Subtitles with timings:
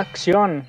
[0.00, 0.66] Acción.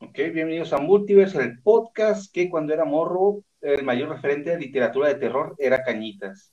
[0.00, 5.08] Ok, bienvenidos a Multiverse, el podcast que cuando era morro, el mayor referente de literatura
[5.08, 6.52] de terror era Cañitas.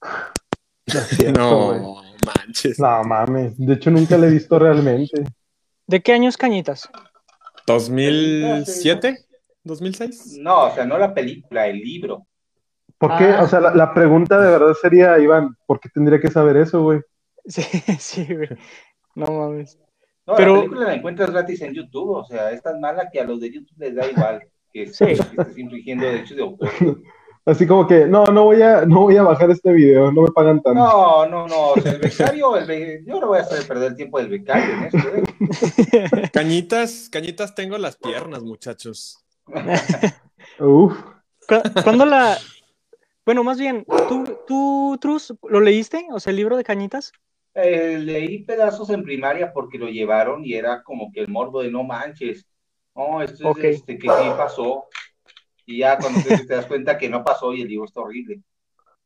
[1.36, 2.78] No, manches.
[2.78, 5.24] No mames, de hecho nunca la he visto realmente.
[5.88, 6.88] ¿De qué años Cañitas?
[7.66, 9.18] ¿2007?
[9.64, 10.40] ¿2006?
[10.42, 12.28] No, o sea, no la película, el libro.
[12.98, 13.24] ¿Por qué?
[13.24, 13.42] Ah.
[13.42, 16.82] O sea, la, la pregunta de verdad sería, Iván, ¿por qué tendría que saber eso,
[16.82, 17.00] güey?
[17.46, 17.62] Sí,
[17.98, 18.50] sí, güey.
[19.16, 19.76] No mames.
[20.26, 23.20] No, Pero- la película la encuentras gratis en YouTube, o sea, es tan mala que
[23.20, 24.40] a los de YouTube les da igual
[24.72, 25.04] que, Sí.
[25.04, 26.68] que estés infringiendo derechos de autor.
[27.46, 30.30] Así como que, no, no voy a, no voy a bajar este video, no me
[30.30, 30.80] pagan tanto.
[30.80, 33.90] No, no, no, o sea, el becario, el be- yo no voy a hacer perder
[33.90, 36.30] el tiempo del becario en esto, ¿eh?
[36.32, 39.22] Cañitas, cañitas tengo las piernas, muchachos.
[40.58, 40.94] Uf,
[41.46, 42.38] ¿Cu- ¿Cuándo la...?
[43.26, 46.06] Bueno, más bien, ¿tú, tú, Trus, lo leíste?
[46.12, 47.12] O sea, el libro de Cañitas.
[47.54, 51.70] Eh, leí pedazos en primaria porque lo llevaron y era como que el morbo de
[51.70, 52.46] no manches.
[52.96, 54.84] No, esto es este, que sí pasó.
[55.66, 58.40] Y ya cuando te, te das cuenta que no pasó y el libro está horrible.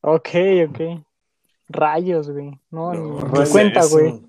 [0.00, 0.28] Ok,
[0.70, 0.80] ok.
[1.68, 2.58] Rayos, güey.
[2.70, 3.90] No, ni- No, ni ¿qué es cuenta, eso?
[3.90, 4.22] güey.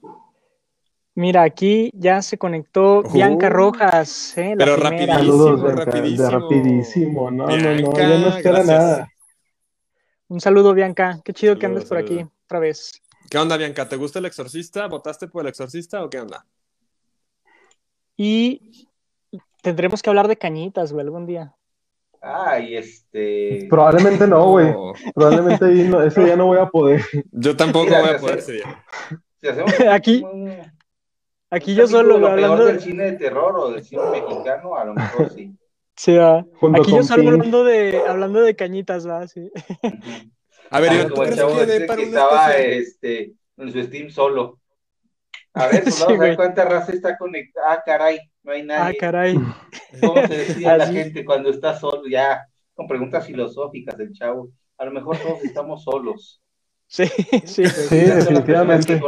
[1.15, 4.55] Mira, aquí ya se conectó Bianca Uh, Rojas, ¿eh?
[4.55, 5.13] La pero primera.
[5.17, 6.29] rapidísimo, saludos, Bianca, rapidísimo.
[6.29, 8.67] de rapidísimo, no, no, no, Bianca, ya no espera gracias.
[8.67, 9.07] nada.
[10.27, 11.19] Un saludo, Bianca.
[11.25, 13.01] Qué chido que andes por aquí otra vez.
[13.29, 13.87] ¿Qué onda, Bianca?
[13.87, 14.87] ¿Te gusta el exorcista?
[14.87, 16.45] ¿Votaste por el exorcista o qué onda?
[18.17, 18.87] Y
[19.61, 21.55] tendremos que hablar de Cañitas, güey, algún día.
[22.21, 23.67] Ay, este.
[23.69, 24.71] Probablemente no, güey.
[24.71, 27.01] No, Probablemente no, ese día no voy a poder.
[27.31, 28.83] yo tampoco Mira, voy a poder ese día.
[29.39, 30.51] Si hacemos Aquí- un
[31.51, 32.81] Aquí yo solo, lo peor hablando del de...
[32.83, 35.51] cine de terror o del cine mexicano, a lo mejor sí.
[35.95, 36.45] Sí, va.
[36.59, 37.11] Junto Aquí yo Pink.
[37.11, 39.49] hablando de, hablando de Cañitas, va, sí.
[40.71, 43.71] A ver, Ah, Iván, ¿tú como el crees chavo que para que estaba este, en
[43.71, 44.59] su Steam solo.
[45.53, 47.73] A ver, pues Sí, vamos a ver cuánta raza está conectada.
[47.73, 48.97] Ah, caray, no hay Ah, nadie.
[48.97, 49.35] caray.
[50.01, 52.03] ¿Cómo se decía la gente cuando está solo?
[52.07, 52.45] Ya,
[52.75, 54.49] con preguntas filosóficas del chavo.
[54.77, 56.41] A lo mejor todos estamos solos.
[56.87, 57.05] Sí,
[57.45, 57.65] sí.
[57.65, 59.01] Sí, definitivamente.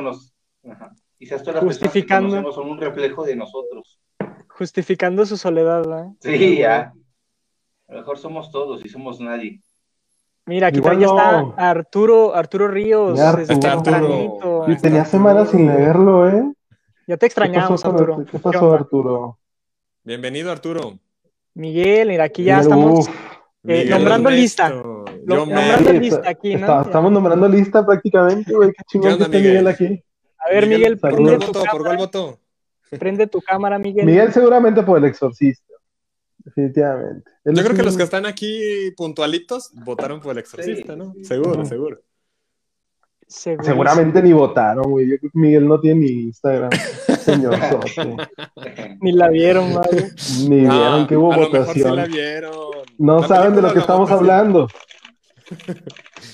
[1.18, 2.30] Quizás todas las personas que Justificando.
[2.30, 4.00] conocemos son un reflejo de nosotros.
[4.50, 6.12] Justificando su soledad, ¿va?
[6.20, 6.94] Sí, ya.
[7.88, 9.62] A lo mejor somos todos y somos nadie.
[10.52, 11.50] Mira, aquí Igual también no.
[11.52, 13.18] está Arturo, Arturo Ríos.
[13.18, 14.66] Ya, desde Está Arturo.
[14.68, 16.44] Y tenía semanas sin leerlo, ¿eh?
[17.08, 18.14] Ya te ¿Qué extrañamos, pasó, Arturo.
[18.16, 18.26] Arturo?
[18.26, 18.74] ¿Qué ¿Qué pasó?
[18.74, 19.40] Arturo?
[20.04, 21.00] Bienvenido, Arturo.
[21.54, 23.08] Miguel, mira, aquí ya Miguel, estamos uf.
[23.08, 23.14] Eh,
[23.64, 24.42] Miguel nombrando Ernesto.
[24.42, 24.70] lista.
[25.26, 26.60] Yo nombrando lista está- aquí, ¿no?
[26.60, 28.72] está- estamos nombrando lista prácticamente, güey.
[28.74, 29.68] Qué chingón ¿Qué que esté Miguel Miguel?
[29.70, 30.04] aquí.
[30.38, 31.54] A ver, Miguel, ¿por prende tu, voto?
[31.54, 32.40] ¿Por cuál cámara, voto?
[33.00, 34.06] prende tu cámara, Miguel.
[34.06, 35.71] Miguel seguramente por el exorcista.
[36.44, 37.32] Definitivamente.
[37.44, 41.14] Él Yo creo que los que están aquí puntualitos votaron por el exorcista, Sí, ¿no?
[41.24, 42.02] Seguro, seguro.
[43.28, 45.08] Seguramente ni votaron, güey.
[45.10, 46.70] Yo creo que Miguel no tiene ni Instagram.
[47.22, 47.56] Señor.
[49.00, 50.10] Ni la vieron, madre.
[50.50, 51.96] Ni vieron que hubo a lo mejor sí votación.
[51.96, 52.54] la vieron.
[52.98, 54.30] No La saben de lo que estamos votación.
[54.30, 54.68] hablando.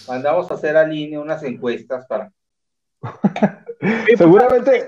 [0.07, 2.31] Mandamos a hacer a línea unas encuestas para.
[4.17, 4.87] Seguramente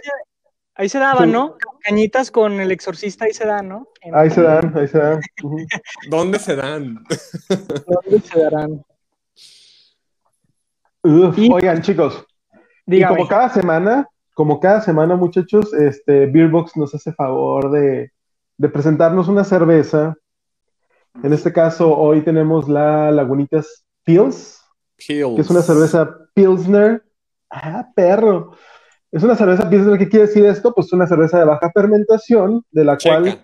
[0.79, 1.57] Ahí se daban, ¿no?
[1.83, 3.89] Cañitas con el exorcista, ahí se dan, ¿no?
[3.99, 5.19] En- ahí se dan, ahí se dan.
[6.09, 7.03] ¿Dónde se dan?
[7.85, 8.85] ¿Dónde se darán?
[11.03, 12.25] Uf, Y- Oigan, chicos,
[12.85, 18.13] y como cada semana, como cada semana, muchachos, este Beerbox nos hace favor de,
[18.57, 20.15] de presentarnos una cerveza.
[21.23, 24.61] En este caso, hoy tenemos la Lagunitas Pils,
[25.35, 27.03] que es una cerveza Pilsner.
[27.49, 28.53] Ah, perro.
[29.11, 29.97] Es una cerveza Pilsner.
[29.97, 30.73] ¿Qué quiere decir esto?
[30.73, 33.41] Pues una cerveza de baja fermentación, de la cual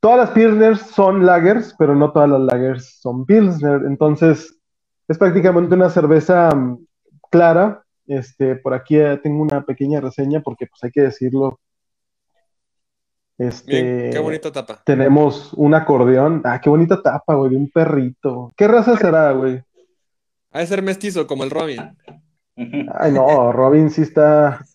[0.00, 3.82] todas las Pilsners son lagers, pero no todas las lagers son Pilsner.
[3.86, 4.58] Entonces,
[5.06, 6.84] es prácticamente una cerveza mm,
[7.30, 7.84] clara.
[8.06, 11.60] Este, por aquí eh, tengo una pequeña reseña porque pues hay que decirlo.
[13.36, 14.82] Este, Bien, qué bonita tapa.
[14.84, 16.42] tenemos un acordeón.
[16.44, 18.52] Ah, qué bonita tapa, güey, de un perrito.
[18.56, 19.62] ¿Qué raza será, güey?
[20.50, 21.96] Ha de ser mestizo como el Robin.
[22.98, 24.64] Ay, no, Robin sí está.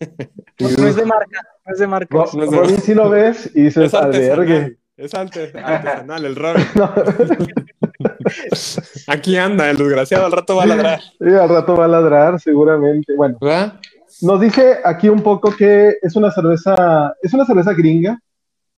[0.60, 2.16] No, no es de marca, no es de marca.
[2.16, 4.78] Ro- no es de- Robin sí lo ves y dices, Es albergue.
[4.96, 6.64] Es arte- artesanal el Robin.
[6.76, 6.92] No.
[9.08, 11.00] Aquí anda, el desgraciado al rato va a ladrar.
[11.00, 13.14] Sí, al rato va a ladrar, seguramente.
[13.16, 13.80] Bueno, ¿Va?
[14.22, 18.18] nos dice aquí un poco que es una cerveza, es una cerveza gringa.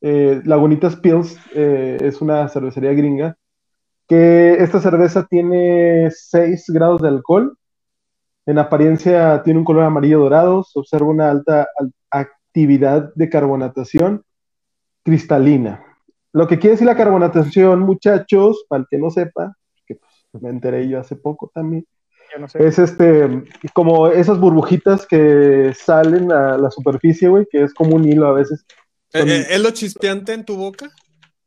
[0.01, 3.37] Eh, Lagunitas Pills eh, es una cervecería gringa.
[4.09, 7.57] Que esta cerveza tiene 6 grados de alcohol.
[8.47, 10.63] En apariencia tiene un color amarillo dorado.
[10.65, 14.23] Se observa una alta al- actividad de carbonatación
[15.03, 15.85] cristalina.
[16.33, 19.55] Lo que quiere decir la carbonatación, muchachos, para el que no sepa,
[19.87, 19.99] que
[20.31, 21.87] pues, me enteré yo hace poco también,
[22.33, 22.67] Yo no sé.
[22.67, 28.05] es este, como esas burbujitas que salen a la superficie, güey, que es como un
[28.07, 28.65] hilo a veces.
[29.13, 30.91] Eh, eh, ¿Es lo chispeante en tu boca?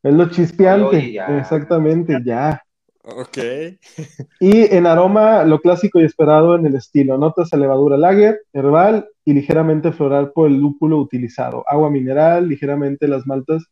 [0.01, 2.61] Es lo chispeante, exactamente, ya.
[3.17, 3.37] Ok.
[4.39, 7.17] Y en aroma, lo clásico y esperado en el estilo.
[7.17, 11.63] Notas a levadura lager, herbal y ligeramente floral por el lúpulo utilizado.
[11.67, 13.65] Agua mineral, ligeramente las maltas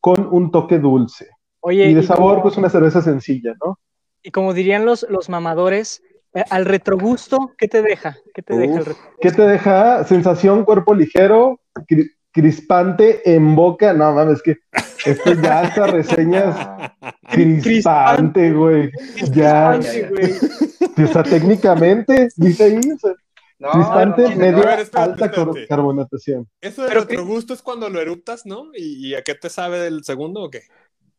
[0.00, 1.28] con un toque dulce.
[1.60, 3.78] Oye, Y de y sabor, como- pues una cerveza sencilla, ¿no?
[4.22, 6.02] Y como dirían los, los mamadores,
[6.34, 8.16] eh, al retrogusto, ¿qué te deja?
[8.34, 9.16] ¿Qué te deja el retrogusto?
[9.20, 10.04] ¿Qué te deja?
[10.04, 13.94] Sensación, cuerpo ligero, cri- crispante en boca.
[13.94, 14.58] No mames, que
[15.06, 16.56] esto ya estas reseñas
[17.62, 18.90] crispante, güey.
[19.32, 21.04] Ya, Crispante, güey.
[21.08, 23.12] o sea, técnicamente, dice ahí, o sea,
[23.58, 25.66] no, crispante, no, no, media, A ver, espérate, alta espérate.
[25.68, 26.48] carbonatación.
[26.60, 28.66] ¿Eso de Pero que- retrogusto es cuando lo eruptas, no?
[28.74, 30.62] ¿Y, y a qué te sabe del segundo o qué?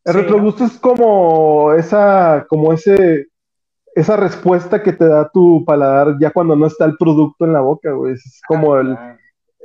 [0.03, 3.27] El Sí, retrogusto es como esa, como ese,
[3.95, 7.61] esa respuesta que te da tu paladar ya cuando no está el producto en la
[7.61, 8.13] boca, güey.
[8.13, 9.14] Es como el, ah,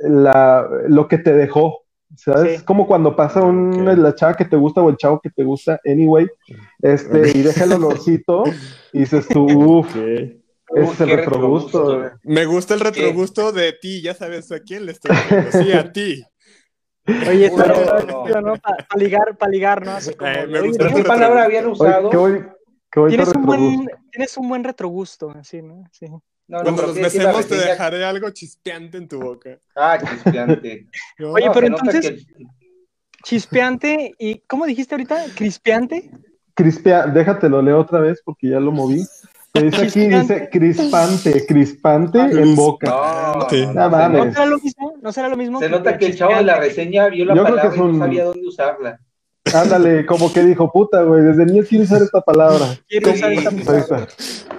[0.03, 1.79] la, lo que te dejó.
[2.17, 2.49] ¿Sabes?
[2.49, 2.55] Sí.
[2.55, 3.97] Es como cuando pasa un, Ok.
[3.97, 6.27] la chava que te gusta o el chavo que te gusta, anyway,
[6.81, 8.43] este, y deja el olorcito,
[8.91, 10.41] y dices tú, uff, ese
[10.75, 12.11] es el qué retrogusto.
[12.23, 15.51] Me gusta el retrogusto de ti, ya sabes a quién le estoy diciendo.
[15.51, 16.23] Sí, a ti.
[17.29, 18.53] Oye, No.
[18.57, 19.91] Para ligar, para ligar, ¿no?
[19.91, 22.09] Así como, Eh, me oye, gusta ¿Pero el qué palabra habían Oye, usado?
[22.09, 22.45] qué,
[22.91, 25.83] qué tienes un buen, tienes un buen retrogusto, así, ¿no?
[25.91, 26.07] Sí.
[26.51, 29.57] No, Cuando nos ¿qué decía la besemos te dejaré algo chispeante en tu boca.
[29.73, 30.87] Ah, chispeante.
[31.19, 32.43] Oye, pero se entonces- que-
[33.23, 35.25] Chispeante y, ¿cómo dijiste ahorita?
[35.35, 36.09] ¿Crispeante?
[36.55, 39.05] Crispea, déjate lo leo otra vez porque ya lo moví.
[39.53, 42.87] Que dice aquí, dice crispante, crispante en boca.
[42.89, 43.65] No, Sí.
[43.67, 44.17] no, se mames.
[44.19, 44.93] ¿No nota- será lo mismo?
[45.01, 45.59] ¿No será lo mismo?
[45.59, 47.91] Se nota que el chavo de la reseña vio la Yo creo que palabra y
[47.93, 48.99] no sabía dónde usarla.
[49.53, 52.77] Ándale, como que dijo, puta, güey, desde niño quiero usar esta palabra.
[52.87, 54.07] Quiero usar esta palabra.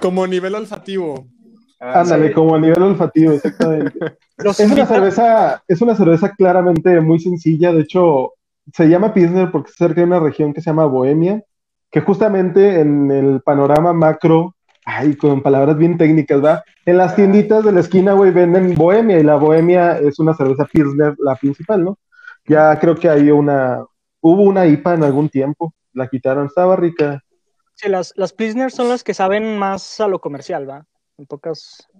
[0.01, 1.27] Como nivel olfativo.
[1.85, 2.33] Ah, Ándale, sí.
[2.33, 3.99] como a nivel olfativo, exactamente.
[4.37, 8.31] Es una cerveza, es una cerveza claramente muy sencilla, de hecho,
[8.73, 11.43] se llama Pilsner porque es cerca de una región que se llama Bohemia,
[11.91, 16.63] que justamente en el panorama macro, ay, con palabras bien técnicas, ¿va?
[16.85, 20.65] En las tienditas de la esquina, güey, venden Bohemia y la Bohemia es una cerveza
[20.65, 21.99] Pilsner, la principal, ¿no?
[22.47, 23.85] Ya creo que hay una,
[24.21, 27.21] hubo una IPA en algún tiempo, la quitaron, estaba rica.
[27.75, 30.85] Sí, las, las Pilsner son las que saben más a lo comercial, ¿va?
[31.17, 31.97] En pocas Sí,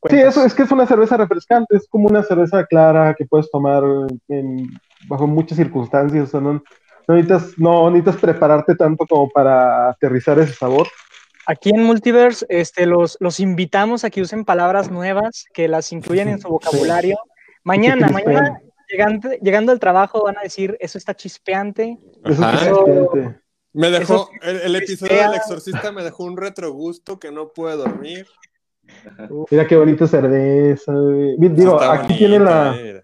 [0.00, 0.28] cuentas.
[0.36, 3.82] eso es que es una cerveza refrescante, es como una cerveza clara que puedes tomar
[4.28, 4.68] en-
[5.08, 6.62] bajo muchas circunstancias, o sea, no,
[7.08, 10.86] no necesitas, no necesitas prepararte tanto como para aterrizar ese sabor.
[11.48, 16.28] Aquí en Multiverse este, los, los invitamos a que usen palabras nuevas, que las incluyan
[16.28, 17.16] en su vocabulario.
[17.64, 21.98] Mañana, mañana, llegando, llegando al trabajo, van a decir, eso está chispeante.
[22.24, 22.54] Eso Ajá.
[22.70, 23.40] es chispeante.
[23.76, 27.76] Me dejó, Eso- el, el episodio del exorcista me dejó un retrogusto que no pude
[27.76, 28.26] dormir.
[29.50, 31.36] Mira qué bonita cerveza, güey.
[31.38, 33.02] Digo, Está aquí bonita, tiene la, mira.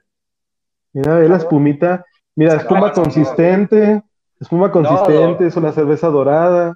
[0.92, 2.04] mira, ve la espumita,
[2.36, 3.02] mira, espuma No, no, no.
[3.02, 4.02] consistente,
[4.40, 5.48] espuma consistente, no.
[5.48, 6.74] es una cerveza dorada,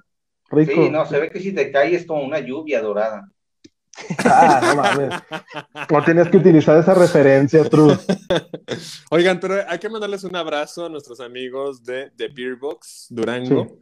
[0.49, 0.73] rico.
[0.73, 3.27] Sí, no, se ve que si te cae es como una lluvia dorada.
[4.25, 5.21] Ah, no mames.
[5.89, 7.97] No tienes que utilizar esa referencia, True.
[9.11, 13.79] Oigan, pero hay que mandarles un abrazo a nuestros amigos de, de Beer Box Durango.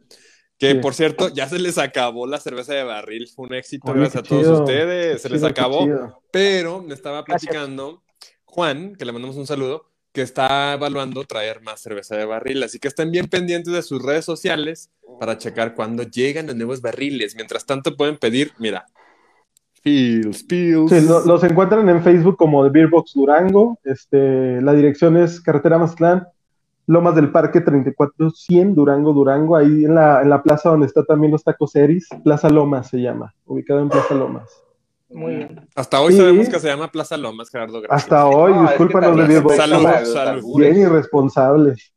[0.58, 0.78] Que Sí.
[0.78, 3.28] por cierto, ya se les acabó la cerveza de barril.
[3.28, 4.60] Fue un éxito, Oye, gracias a todos chido.
[4.60, 5.20] ustedes.
[5.22, 5.86] Se les acabó.
[6.30, 8.02] Pero me estaba platicando
[8.46, 12.62] Juan, que le mandamos un saludo, que está evaluando traer más cerveza de barril.
[12.62, 16.80] Así que estén bien pendientes de sus redes sociales para checar cuándo llegan los nuevos
[16.80, 17.34] barriles.
[17.36, 18.86] Mientras tanto, pueden pedir, mira,
[19.90, 20.90] Pills, Pills.
[20.90, 23.78] Sí, lo- los encuentran en Facebook como The Beer Box Durango.
[23.84, 26.26] Este, la dirección es Carretera Maztlán,
[26.88, 29.56] Lomas del Parque 3400, Durango, Durango.
[29.56, 33.00] Ahí en la, en la plaza donde está también los tacos Eris, Plaza Lomas se
[33.00, 34.50] llama, ubicado en Plaza Lomas.
[35.08, 35.60] Muy bien.
[35.76, 36.18] Hasta hoy Sí.
[36.18, 37.80] sabemos que se llama Plaza Lomas, Gerardo.
[37.80, 38.02] Gracias.
[38.02, 39.56] Hasta hoy, No, es que discúlpanos de Beer Box.
[39.56, 40.56] Salud.
[40.58, 41.92] Bien irresponsables.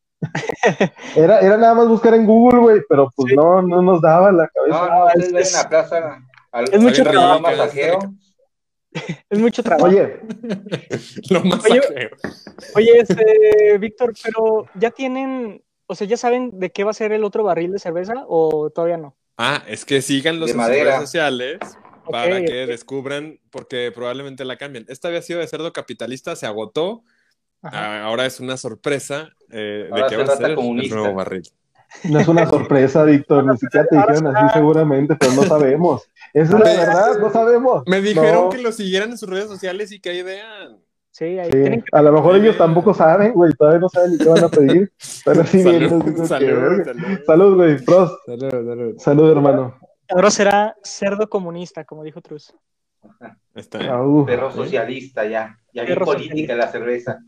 [1.16, 3.36] Era, era nada más buscar en Google, güey, pero pues Sí.
[3.36, 4.78] no, no nos daba la cabeza.
[4.86, 6.20] No, no, es- ven es- en la plaza.
[6.52, 7.42] Al, es mucho trabajo.
[7.42, 8.00] masajeo.
[9.30, 9.86] Es mucho trabajo.
[9.86, 10.20] Oye,
[11.30, 12.10] Lo más Oye.
[12.74, 17.12] Oye, este, Víctor, pero ¿ya tienen, o sea, ya saben de qué va a ser
[17.12, 19.16] el otro barril de cerveza o todavía no?
[19.38, 21.60] Ah, es que síganlos De en sus redes sociales
[22.10, 24.86] para que descubran, porque probablemente la cambien.
[24.90, 27.04] Esta había sido de cerdo capitalista, se agotó.
[27.62, 27.78] Ajá.
[27.78, 30.96] Ah, ahora es una sorpresa eh, de se va a ser comunista.
[30.96, 31.44] el nuevo barril.
[32.10, 36.10] No es una sorpresa, Víctor, ni siquiera te dijeron así seguramente, pero no sabemos.
[36.34, 37.84] Esa es la verdad, no sabemos.
[37.88, 38.50] Me dijeron No.
[38.50, 40.78] que lo siguieran en sus redes sociales y que ahí vean.
[41.12, 41.84] Sí, ahí Sí, que...
[41.92, 44.94] a lo mejor ellos tampoco saben, güey, todavía no saben ni qué van a pedir.
[45.26, 47.20] Pero sí bien, Salud, que, salud, salud.
[47.26, 48.16] Salud, güey, Prost.
[48.26, 48.94] Salud, salud.
[49.00, 49.78] Salud, hermano.
[50.10, 52.54] Ahora será cerdo comunista, como dijo Truz.
[53.56, 53.92] Está bien.
[53.92, 54.26] Au.
[54.26, 55.58] Perro socialista ya.
[55.74, 57.20] Ya bien Perro política la cerveza.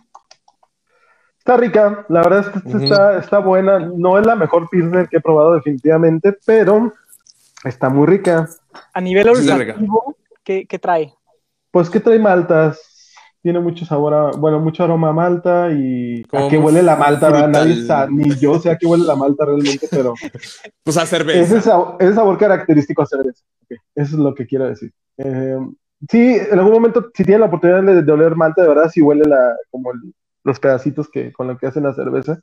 [1.41, 3.79] Está rica, la verdad es que está, está buena.
[3.79, 6.93] No es la mejor Pilsner que he probado definitivamente, pero
[7.63, 8.47] está muy rica.
[8.93, 11.11] A nivel olfativo, ¿qué, qué trae?
[11.71, 12.79] Pues que trae maltas.
[13.41, 16.95] Tiene mucho sabor a, bueno, mucho aroma a malta y Como a qué huele la
[16.95, 17.47] malta.
[17.47, 20.13] Nadie sabe, ni yo sé a qué huele la malta realmente, pero
[20.83, 21.61] Pues a ese cerveza.
[21.61, 23.43] sabor, ese sabor característico a cerveza.
[23.67, 24.91] Eso es lo que quiero decir.
[25.17, 25.57] Eh,
[26.07, 29.01] sí, en algún momento, si tienen la oportunidad de, de oler malta, de verdad, sí
[29.01, 32.39] huele la, como el- los pedacitos que, con los que hacen la cerveza.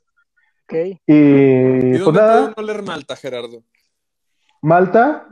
[0.65, 0.73] Ok.
[1.07, 3.63] ¿Y Y dónde pues nada, pueden oler Malta, Gerardo?
[4.61, 5.27] malta,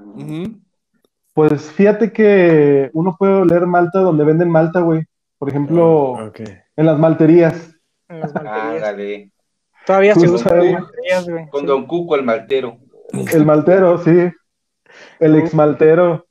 [1.34, 5.04] pues fíjate que uno puede oler malta donde venden malta, güey.
[5.38, 6.32] Por ejemplo, Ah,
[6.76, 7.76] en las malterías.
[8.10, 8.74] En las malterías.
[8.74, 9.32] Ándale.
[9.86, 11.50] Todavía se usan güey.
[11.50, 11.68] Con Sí.
[11.68, 12.78] Don Cuco, el maltero.
[13.34, 14.30] El maltero, sí.
[15.20, 16.26] El exmaltero.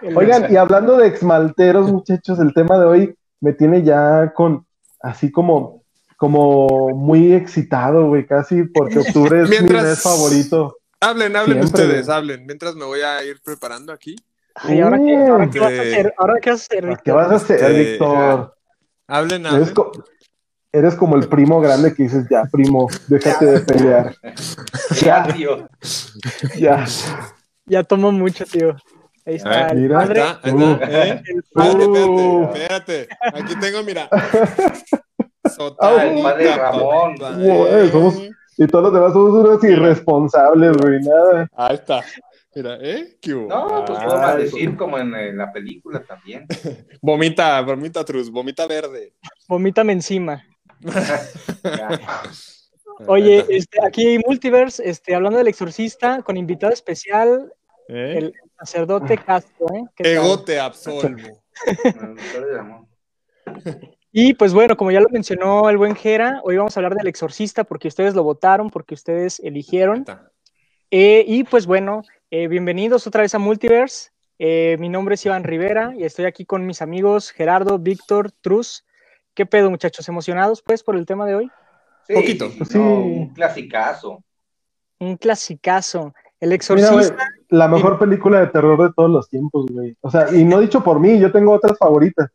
[0.00, 4.65] El- Oigan, y hablando de exmalteros, muchachos, el tema de hoy me tiene ya con
[5.00, 5.82] así como,
[6.16, 10.76] como muy excitado, güey, casi porque octubre es Mientras- mi mes favorito.
[11.00, 12.16] Hablen, hablen Siempre, ustedes, güey.
[12.18, 12.46] hablen.
[12.46, 14.16] Mientras me voy a ir preparando aquí.
[14.54, 16.14] Ay, ¿ahora qué, ahora qué vas a Este- hacer?
[16.16, 17.14] ¿Ahora qué vas a hacer, ¿Qué Víctor?
[17.14, 18.56] vas a hacer, Este, Víctor?
[19.06, 19.74] Hablen, Eres, hablen.
[19.74, 19.92] co-
[20.72, 24.14] eres como el primo grande que dices, ya, primo, déjate de pelear.
[25.04, 25.68] Ya, tío.
[26.58, 26.86] Ya.
[27.66, 28.74] Ya tomo mucho, tío.
[29.26, 29.50] Ahí está.
[29.50, 29.98] ver, el mira.
[29.98, 30.20] padre.
[30.22, 31.22] Ahí está, ahí está, ¿eh?
[31.26, 32.44] El Espérate, Uh.
[32.44, 33.08] espérate.
[33.34, 34.08] Aquí tengo, mira.
[35.44, 37.16] El padre Ramón.
[37.16, 38.22] Güey, somos-
[38.58, 41.46] Y todos los demás somos unos irresponsables, güey, nada.
[41.56, 42.02] Ahí está.
[42.54, 43.18] Mira, ¿eh?
[43.20, 43.48] ¿Qué hubo?
[43.48, 46.46] No, pues Ah, vamos a decir como en, en la película también.
[47.02, 49.12] Vomita, vomita, Truz, vomita verde.
[49.46, 50.42] Vomítame encima.
[53.06, 57.52] Oye, este, aquí hay Multiverse, este, hablando del exorcista, con invitado especial,
[57.88, 58.14] ¿Eh?
[58.18, 59.84] el sacerdote Castro, ¿eh?
[59.98, 61.02] Ego te absolvo.
[64.18, 67.06] Y pues bueno, como ya lo mencionó el buen Jera, hoy vamos a hablar del
[67.06, 70.06] exorcista porque ustedes lo votaron, porque ustedes eligieron.
[70.90, 74.10] Eh, y pues bueno, eh, bienvenidos otra vez a Multiverse.
[74.38, 78.86] Eh, mi nombre es Iván Rivera y estoy aquí con mis amigos Gerardo, Víctor, Truz.
[79.34, 80.08] ¿Qué pedo, muchachos?
[80.08, 81.50] ¿Emocionados pues por el tema de hoy?
[82.06, 82.50] Sí, Poquito.
[82.50, 84.24] sí, un clasicazo.
[84.98, 86.14] Un clasicazo.
[86.40, 87.28] El exorcista.
[87.48, 89.96] La mejor película de terror de todos los tiempos, güey.
[90.00, 92.28] O sea, y no dicho por mí, yo tengo otras favoritas.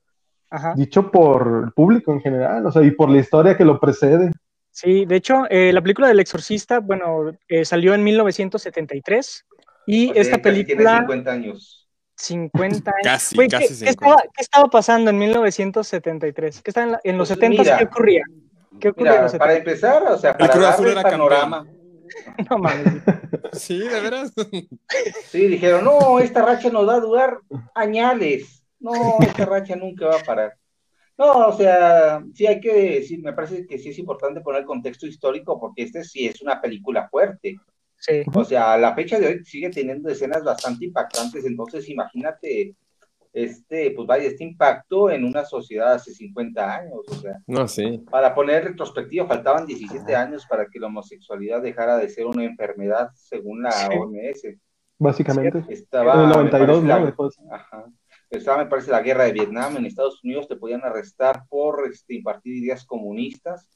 [0.49, 0.73] Ajá.
[0.75, 4.31] Dicho por el público en general, o sea, y por la historia que lo precede.
[4.69, 9.45] Sí, de hecho, eh, la película del exorcista, bueno, eh, salió en 1973
[9.85, 11.89] y O sea, esta casi tiene película 50 años.
[12.15, 13.01] 50 años.
[13.03, 13.91] Casi, Güey, casi ¿qué, qué 50.
[13.91, 16.61] estaba, qué estaba pasando en 1973?
[16.61, 17.77] ¿Qué estaba en, la- en los Pues 70 mira.
[17.77, 18.23] ¿Qué ocurría?
[18.79, 19.69] ¿Qué ocurría en Mira, los para 70?
[19.71, 21.65] empezar, o sea, para Cruz Azul darle el era panorama.
[22.49, 23.03] No mames.
[23.53, 24.33] Sí, de veras.
[25.25, 27.37] Sí, dijeron, no, esta racha nos va a durar
[27.75, 28.63] añales.
[28.79, 30.57] No, esta racha nunca va a parar.
[31.17, 35.05] No, o sea, sí hay que decir, me parece que sí es importante poner contexto
[35.05, 37.57] histórico porque este sí es una película fuerte.
[37.99, 38.23] Sí.
[38.33, 42.75] O sea, a la fecha de hoy sigue teniendo escenas bastante impactantes, entonces imagínate,
[43.33, 48.03] este, pues vaya, este impacto en una sociedad hace 50 años, o sea, No, sí.
[48.09, 53.09] para poner retrospectiva faltaban 17 años para que la homosexualidad dejara de ser una enfermedad
[53.15, 53.87] según la Sí.
[53.97, 54.57] OMS.
[54.97, 55.63] Básicamente.
[55.69, 57.05] Estaba, en el me 92, parece, ¿no?
[57.05, 57.39] Después.
[57.51, 57.85] Ajá.
[58.29, 59.75] Estaba, me parece, la guerra de Vietnam.
[59.77, 63.67] En Estados Unidos te podían arrestar por este, impartir ideas comunistas.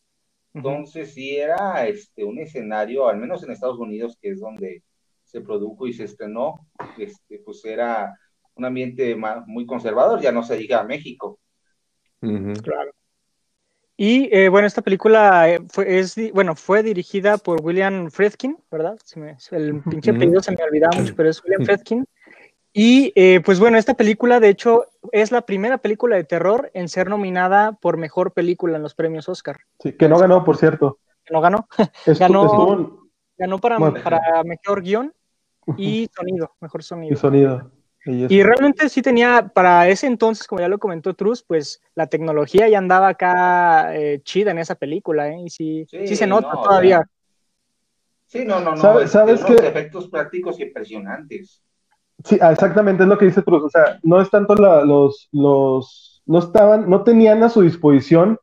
[0.53, 4.83] Entonces, sí era este, un escenario, al menos en Estados Unidos, que es donde
[5.24, 8.13] se produjo y se estrenó, este, pues era
[8.55, 11.39] un ambiente ma- muy conservador, ya no se diga México.
[12.21, 12.53] Ujú.
[12.63, 12.91] Claro.
[13.97, 18.97] Y eh, bueno, esta película eh, fue, es, bueno, fue dirigida por William Friedkin, ¿verdad?
[19.03, 22.05] Se me- el pinche apellido se me olvidaba mucho, pero es William Friedkin.
[22.74, 24.83] Y eh, pues bueno, esta película de hecho
[25.13, 29.29] es la primera película de terror en ser nominada por mejor película en los premios
[29.29, 29.59] Oscar.
[29.79, 31.00] Sí, que no ganó, por cierto.
[31.31, 31.67] No ganó,
[32.05, 33.07] Estu- Ganó- estuvo
[33.38, 34.01] ganó para, Bueno.
[34.03, 35.13] para mejor guion
[35.77, 37.71] y sonido, mejor y sonido.
[38.05, 42.69] Y realmente sí tenía, para ese entonces, como ya lo comentó Truz, pues la tecnología
[42.69, 45.41] ya andaba acá eh, chida en esa película, ¿eh?
[45.45, 47.01] Y sí, sí, Sí, se nota no, todavía.
[48.27, 48.77] Sí, no, no, no.
[48.77, 49.67] ¿Sabe- sabes unos qué?
[49.67, 51.63] efectos prácticos impresionantes.
[52.24, 53.63] Sí, ah, exactamente, es lo que dice Cruz.
[53.63, 58.39] O sea, no es tanto la- los, los, no estaban, no tenían a su disposición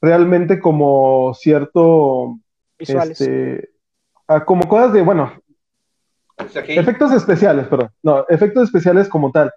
[0.00, 2.38] realmente como cierto,
[2.78, 3.20] Visuales.
[3.20, 3.70] este,
[4.28, 5.32] ah, como cosas de, bueno,
[6.64, 9.52] Que efectos especiales, perdón, no, efectos especiales como tal.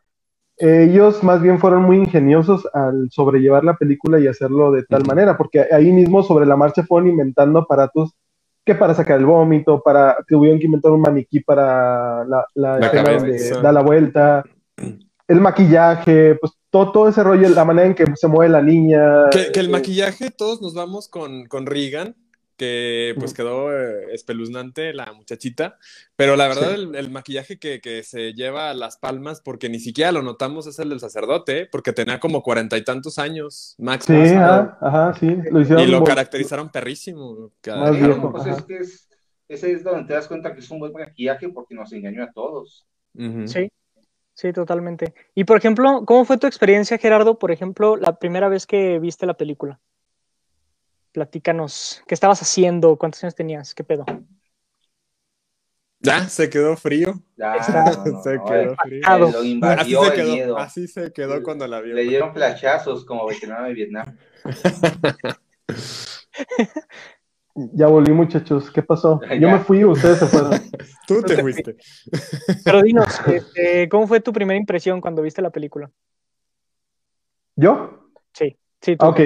[0.57, 5.07] Ellos más bien fueron muy ingeniosos al sobrellevar la película y hacerlo de tal Ujú.
[5.09, 8.11] manera, porque ahí mismo sobre la marcha fueron inventando aparatos
[8.65, 12.85] que para sacar el vómito, para tuvieron que inventar un maniquí para la, la La
[12.87, 13.25] escena cabeza.
[13.25, 14.43] donde da la vuelta,
[15.27, 19.29] el maquillaje, pues todo, todo ese rollo, la manera en que se mueve la niña.
[19.31, 22.15] Que, que el eh, maquillaje, todos nos vamos con, con Regan,
[22.63, 25.77] que pues quedó eh, espeluznante la muchachita,
[26.15, 26.75] pero la verdad Sí.
[26.81, 30.65] el, el maquillaje que, que se lleva a las palmas, porque ni siquiera lo notamos,
[30.67, 34.05] es el del sacerdote, porque tenía como cuarenta y tantos años, Max.
[34.05, 35.83] Sí, Max, ajá, ajá, sí, lo hicieron.
[35.83, 37.51] y lo muy- caracterizaron perrísimo.
[37.61, 38.31] cada- Más viejo.
[38.31, 39.09] Pues es que es,
[39.49, 42.31] ese es donde te das cuenta que es un buen maquillaje porque nos engañó a
[42.31, 42.85] todos.
[43.45, 43.69] Sí,
[44.33, 45.13] sí, totalmente.
[45.35, 47.37] Y por ejemplo, ¿cómo fue tu experiencia, Gerardo?
[47.37, 49.79] Por ejemplo, la primera vez que viste la película.
[51.13, 52.97] Platícanos, ¿qué estabas haciendo?
[52.97, 53.75] ¿Cuántos años tenías?
[53.75, 54.03] ¿Qué pedo?
[55.99, 57.13] Ya, se quedó frío.
[57.37, 59.01] Ya, Está- no, no, se no, quedó frío.
[59.31, 60.57] Lo Así invadió se el quedó, miedo.
[60.57, 61.93] así se quedó cuando la vio.
[61.93, 64.17] Le dieron flashazos como veterano de Vietnam.
[67.55, 69.21] Ya volví, muchachos, ¿qué pasó?
[69.29, 69.35] Ya.
[69.37, 70.59] Yo me fui, ustedes se fueron.
[71.05, 71.75] Tú te fuiste.
[72.65, 75.91] Pero dinos, este, ¿cómo fue tu primera impresión cuando viste la película?
[77.55, 78.09] ¿Yo?
[78.33, 79.05] Sí, sí, tú.
[79.05, 79.19] Ah, Ok.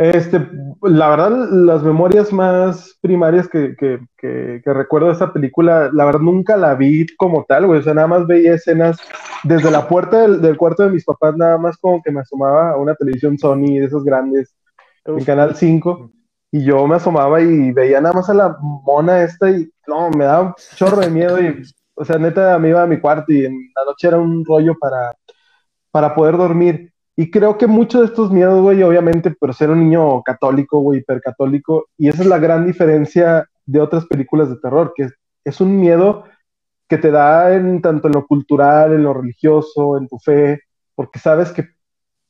[0.00, 0.48] Este,
[0.80, 6.06] la verdad, las memorias más primarias que, que, que, que recuerdo de esta película, la
[6.06, 7.80] verdad nunca la vi como tal, güey.
[7.80, 8.96] O sea, nada más veía escenas
[9.44, 12.70] desde la puerta del, del cuarto de mis papás, nada más como que me asomaba
[12.70, 14.54] a una televisión Sony de esos grandes
[15.04, 16.10] en Uf, Canal 5
[16.50, 20.24] y yo me asomaba y veía nada más a la mona esta y no, me
[20.24, 21.62] daba un chorro de miedo y,
[21.94, 24.74] o sea, neta, me iba a mi cuarto y en la noche era un rollo
[24.80, 25.12] para,
[25.90, 26.90] para poder dormir.
[27.20, 31.00] Y creo que muchos de estos miedos, güey, obviamente, pero ser un niño católico, güey,
[31.00, 35.12] hipercatólico, y esa es la gran diferencia de otras películas de terror, que es,
[35.44, 36.24] es un miedo
[36.88, 40.60] que te da en tanto en lo cultural, en lo religioso, en tu fe,
[40.94, 41.68] porque sabes que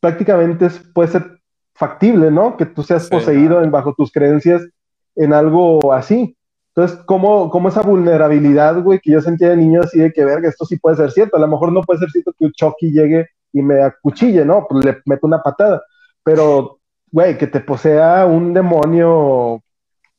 [0.00, 1.38] prácticamente es- puede ser
[1.72, 2.56] factible, ¿no?
[2.56, 3.10] Que tú seas Sí.
[3.10, 4.66] poseído en- bajo tus creencias
[5.14, 6.36] en algo así.
[6.74, 10.48] Entonces, ¿cómo, cómo esa vulnerabilidad, güey, que yo sentía de niño así de que, verga,
[10.48, 11.36] esto sí puede ser cierto.
[11.36, 14.66] A lo mejor no puede ser cierto que un Chucky llegue y me acuchille, ¿no?
[14.68, 15.82] Pues le meto una patada.
[16.22, 16.78] Pero,
[17.10, 19.62] güey, que te posea un demonio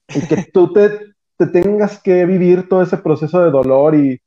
[0.07, 4.21] y que tú te, te tengas que vivir todo ese proceso de dolor y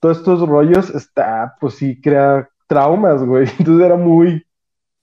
[0.00, 3.46] todos estos rollos, está, pues sí, crea traumas, güey.
[3.58, 4.44] Entonces era muy,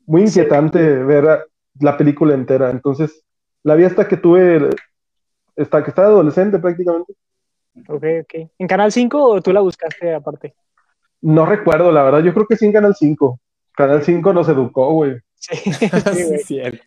[0.06, 1.47] muy inquietante ver
[1.80, 2.69] la película entera.
[2.69, 3.23] Entonces,
[3.63, 4.69] la vi hasta que tuve,
[5.56, 7.13] hasta que estaba adolescente prácticamente.
[7.88, 8.49] ok, ok.
[8.58, 10.54] ¿En Canal 5 o tú la buscaste aparte?
[11.21, 13.39] No recuerdo, la verdad, yo creo que sí en Canal 5.
[13.73, 15.15] Canal 5 nos educó, güey.
[15.36, 15.71] Sí, sí,
[16.13, 16.39] Sí, güey.
[16.39, 16.84] cierto.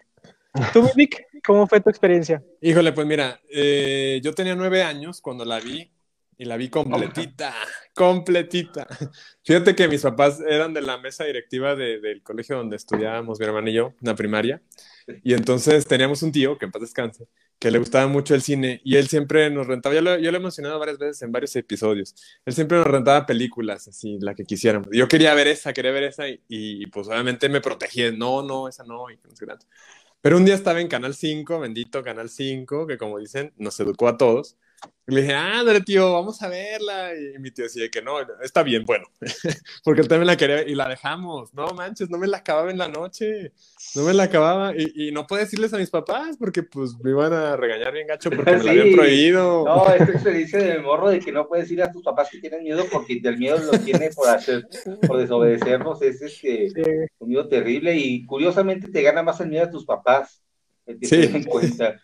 [0.73, 2.43] ¿Tú, Vic, cómo fue tu experiencia?
[2.61, 5.91] Híjole, pues mira, eh, yo tenía nueve años cuando la vi
[6.39, 7.55] y la vi completita,
[7.95, 8.87] completita.
[9.45, 13.47] Fíjate que mis papás eran de la mesa directiva de- del colegio donde estudiábamos mi
[13.47, 14.63] hermano y yo, en la primaria,
[15.23, 17.27] y entonces teníamos un tío, que en paz descanse,
[17.59, 20.39] que le gustaba mucho el cine y él siempre nos rentaba, yo lo, yo lo
[20.39, 22.15] he mencionado varias veces en varios episodios,
[22.45, 24.89] él siempre nos rentaba películas, así, la que quisiéramos.
[24.93, 28.69] Yo quería ver esa, quería ver esa y, y, pues obviamente me protegí, no, no,
[28.69, 29.67] esa no, y no sé qué tanto.
[30.21, 34.09] Pero un día estaba en Canal 5, bendito Canal 5, que como dicen, nos educó
[34.09, 34.57] a todos.
[35.05, 37.11] Y le dije, ándale, tío, vamos a verla.
[37.17, 39.05] Y mi tío decía que no, está bien, bueno.
[39.85, 41.53] Porque él también la quería y la dejamos.
[41.53, 43.53] No manches, no me la acababa en la noche.
[43.97, 44.73] No me la acababa.
[44.77, 48.07] Y, y no puedo decirles a mis papás porque pues me iban a regañar bien
[48.07, 48.95] gacho porque me la habían Sí.
[48.95, 49.65] prohibido.
[49.65, 52.63] No, esta experiencia del morro de que no puedes ir a tus papás que tienen
[52.63, 54.67] miedo porque el miedo lo tiene por hacer,
[55.07, 56.83] por desobedecernos, es este, Sí,
[57.19, 60.43] un miedo terrible y curiosamente te gana más el miedo a tus papás.
[60.87, 61.23] El que Sí.
[61.25, 62.01] se den cuenta.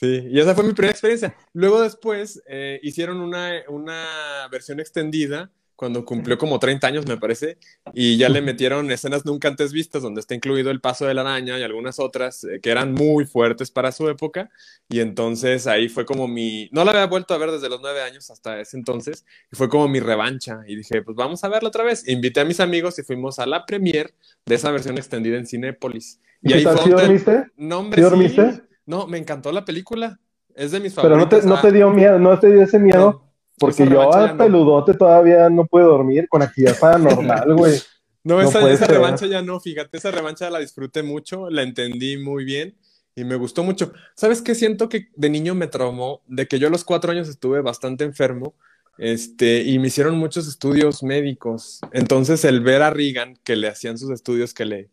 [0.00, 1.36] Sí, y esa fue mi primera experiencia.
[1.52, 7.56] Luego después eh, hicieron una, una versión extendida cuando cumplió como 30 años, me parece,
[7.94, 11.22] y ya le metieron escenas nunca antes vistas, donde está incluido el paso de la
[11.22, 14.50] araña y algunas otras eh, que eran muy fuertes para su época,
[14.90, 18.02] y entonces ahí fue como mi, no la había vuelto a ver desde los nueve
[18.02, 21.70] años hasta ese entonces, y fue como mi revancha, y dije, pues vamos a verla
[21.70, 22.06] otra vez.
[22.08, 24.12] Invité a mis amigos y fuimos a la premiere
[24.44, 26.20] de esa versión extendida en Cinépolis.
[26.42, 26.78] ¿Y tal?
[26.78, 27.46] ¿Sí donde- dormiste?
[27.56, 28.10] No, hombre, ¿Sí sí.
[28.10, 28.69] dormiste?
[28.90, 30.18] No, me encantó la película.
[30.54, 31.42] Es de mis Pero no favoritas.
[31.42, 32.98] te, no te dio miedo, no te dio ese miedo.
[32.98, 34.44] no, Porque yo al no.
[34.44, 37.80] peludote todavía no puedo dormir con actividad paranormal, güey.
[38.24, 42.44] No, esa, esa revancha ya no, fíjate, esa revancha la disfruté mucho, la entendí muy
[42.44, 42.76] bien
[43.14, 43.92] y me gustó mucho.
[44.16, 44.54] ¿Sabes qué?
[44.56, 48.04] Siento que de niño me traumó, de que yo a los cuatro años estuve bastante
[48.04, 48.54] enfermo,
[48.98, 51.80] este, y me hicieron muchos estudios médicos.
[51.92, 54.90] Entonces, el ver a Regan, que le hacían sus estudios, que le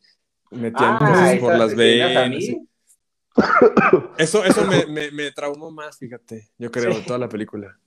[0.51, 2.41] metían Ah, cosas por las venas.
[4.17, 7.03] Eso, eso me, me, me traumó más, fíjate, yo creo, Sí.
[7.05, 7.77] toda la película.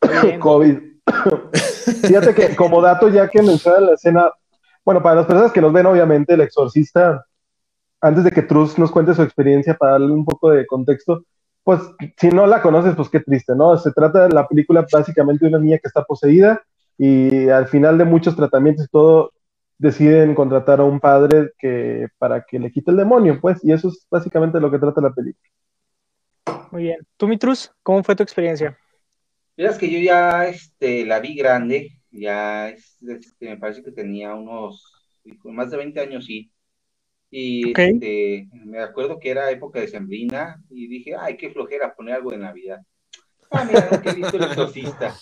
[0.40, 0.78] COVID.
[2.06, 4.30] Fíjate que como dato, ya que menciona la escena,
[4.84, 7.24] bueno, para las personas que nos ven, obviamente, el exorcista,
[8.00, 11.24] antes de que Truz nos cuente su experiencia para darle un poco de contexto,
[11.64, 11.80] pues
[12.16, 13.76] si no la conoces, pues qué triste, ¿no?
[13.78, 16.62] Se trata de la película básicamente de una niña que está poseída
[16.96, 19.32] y al final de muchos tratamientos y todo,
[19.78, 23.88] deciden contratar a un padre que, para que le quite el demonio, pues, y eso
[23.88, 25.48] es básicamente lo que trata la película.
[26.70, 26.98] Muy bien.
[27.16, 28.76] ¿Tú, Mitrus, cómo fue tu experiencia?
[29.56, 34.84] Miras que yo ya este, la vi grande, ya este, me parece que tenía unos
[35.44, 36.50] más de 20 años, sí.
[37.30, 42.14] Y este, me acuerdo que era época de sembrina y dije, ay, qué flojera poner
[42.14, 42.80] algo de Navidad.
[43.50, 45.14] Ah, mira, qué listo el exorcista.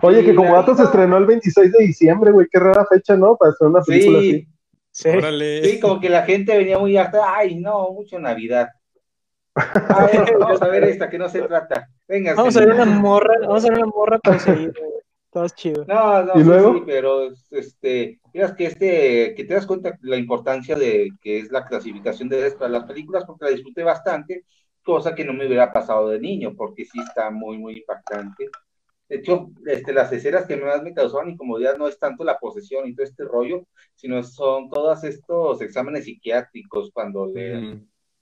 [0.00, 3.36] Oye, que como dato se estrenó el 26 de diciembre, güey, qué rara fecha, ¿no?
[3.36, 4.48] Para hacer una película sí,
[4.92, 5.68] así.
[5.70, 5.80] Sí.
[5.80, 8.68] como que la gente venía muy harta, ay, no, mucho Navidad.
[9.54, 11.86] A ver, vamos a ver esta, que no se trata.
[12.08, 14.72] Venga, vamos a ver una morra, vamos a ver una morra seguir,
[15.30, 15.84] Todo chido.
[15.86, 16.74] No, no, ¿Y luego?
[16.74, 21.52] sí, pero este, miras que este, que te das cuenta la importancia de que es
[21.52, 24.46] la clasificación de las películas, porque la disfruté bastante,
[24.82, 28.48] cosa que no me hubiera pasado de niño, porque sí está muy, muy impactante.
[29.12, 32.88] De hecho, este, las escenas que más me causaban incomodidad no es tanto la posesión
[32.88, 37.78] y todo este rollo, sino son todos estos exámenes psiquiátricos cuando le,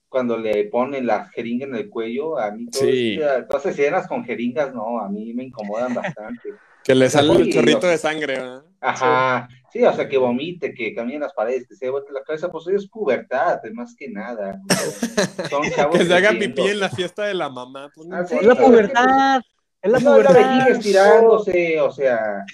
[0.08, 2.36] cuando le ponen la jeringa en el cuello.
[2.40, 6.54] A mí este, todas esas escenas con jeringas, no, a mí me incomodan bastante.
[6.82, 8.40] que le sale el chorrito de sangre,
[8.80, 9.84] Ajá, sí.
[9.84, 12.88] o sea, que vomite, que camine las paredes, que se vuelve la cabeza, pues es
[12.88, 14.60] pubertad, más que nada.
[15.92, 17.92] que se haga pipí en la fiesta de la mamá.
[17.94, 19.40] Pues, ah, es la pubertad.
[19.82, 22.44] Es la no, la estirándose, o sea,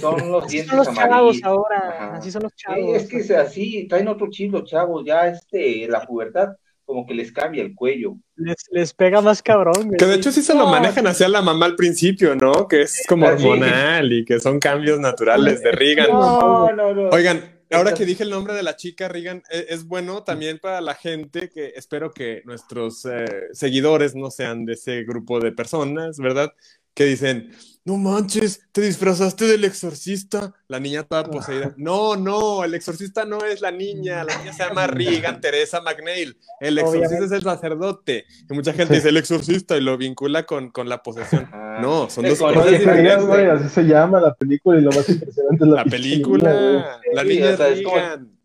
[0.00, 2.96] son los dientes son los chavos ahora, así son los chavos.
[2.96, 6.50] es que es así, traen otro chilo, chavos, ya este, la pubertad
[6.88, 8.14] como que les cambia el cuello.
[8.36, 9.92] Les, pega más cabrón.
[9.98, 12.66] Que de hecho sí se lo manejan hacia la mamá al principio, ¿no?
[12.66, 16.08] Que es como hormonal y que son cambios naturales de Regan.
[16.08, 17.10] No, no, no.
[17.10, 20.80] Oigan, ahora que dije el nombre de la chica, Regan, e, es, bueno también para
[20.80, 26.18] la gente que espero que nuestros eh, seguidores no sean de ese grupo de personas,
[26.18, 26.52] ¿verdad?
[26.98, 27.52] Que dicen,
[27.84, 30.52] no manches, te disfrazaste del exorcista.
[30.66, 31.72] La niña estaba poseída.
[31.76, 34.24] No, no, el exorcista no es la niña.
[34.24, 36.36] La niña se llama Regan Teresa McNeil.
[36.58, 38.24] El exorcista es el sacerdote.
[38.50, 41.48] Y mucha gente dice el exorcista y lo vincula con, con la posesión.
[41.52, 41.78] Ah.
[41.80, 43.14] no, son dos cosas diferentes.
[43.14, 47.00] así se llama la película y lo más impresionante es la, la película.
[47.12, 48.36] la niña es Regan.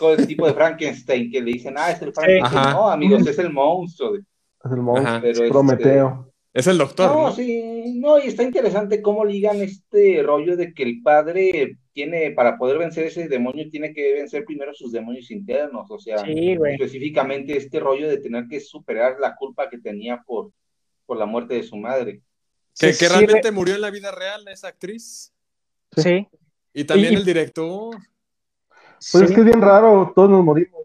[0.00, 2.70] Todo el tipo de Frankenstein que le dicen, ah, es el Frankenstein.
[2.72, 4.16] No, amigos, es el monstruo.
[4.16, 5.30] Es el monstruo.
[5.30, 6.29] es Prometeo.
[6.52, 7.14] Es el doctor.
[7.14, 12.32] No, sí, no, y está interesante cómo ligan este rollo de que el padre tiene,
[12.32, 17.56] para poder vencer ese demonio, tiene que vencer primero sus demonios internos, o sea, específicamente
[17.56, 20.50] este rollo de tener que superar la culpa que tenía por,
[21.06, 22.20] por la muerte de su madre.
[22.78, 25.32] Que, realmente murió en la vida real esa actriz.
[25.96, 26.26] Sí.
[26.72, 27.96] Y también el director.
[29.12, 30.82] Pues es que es bien raro, todos nos morimos.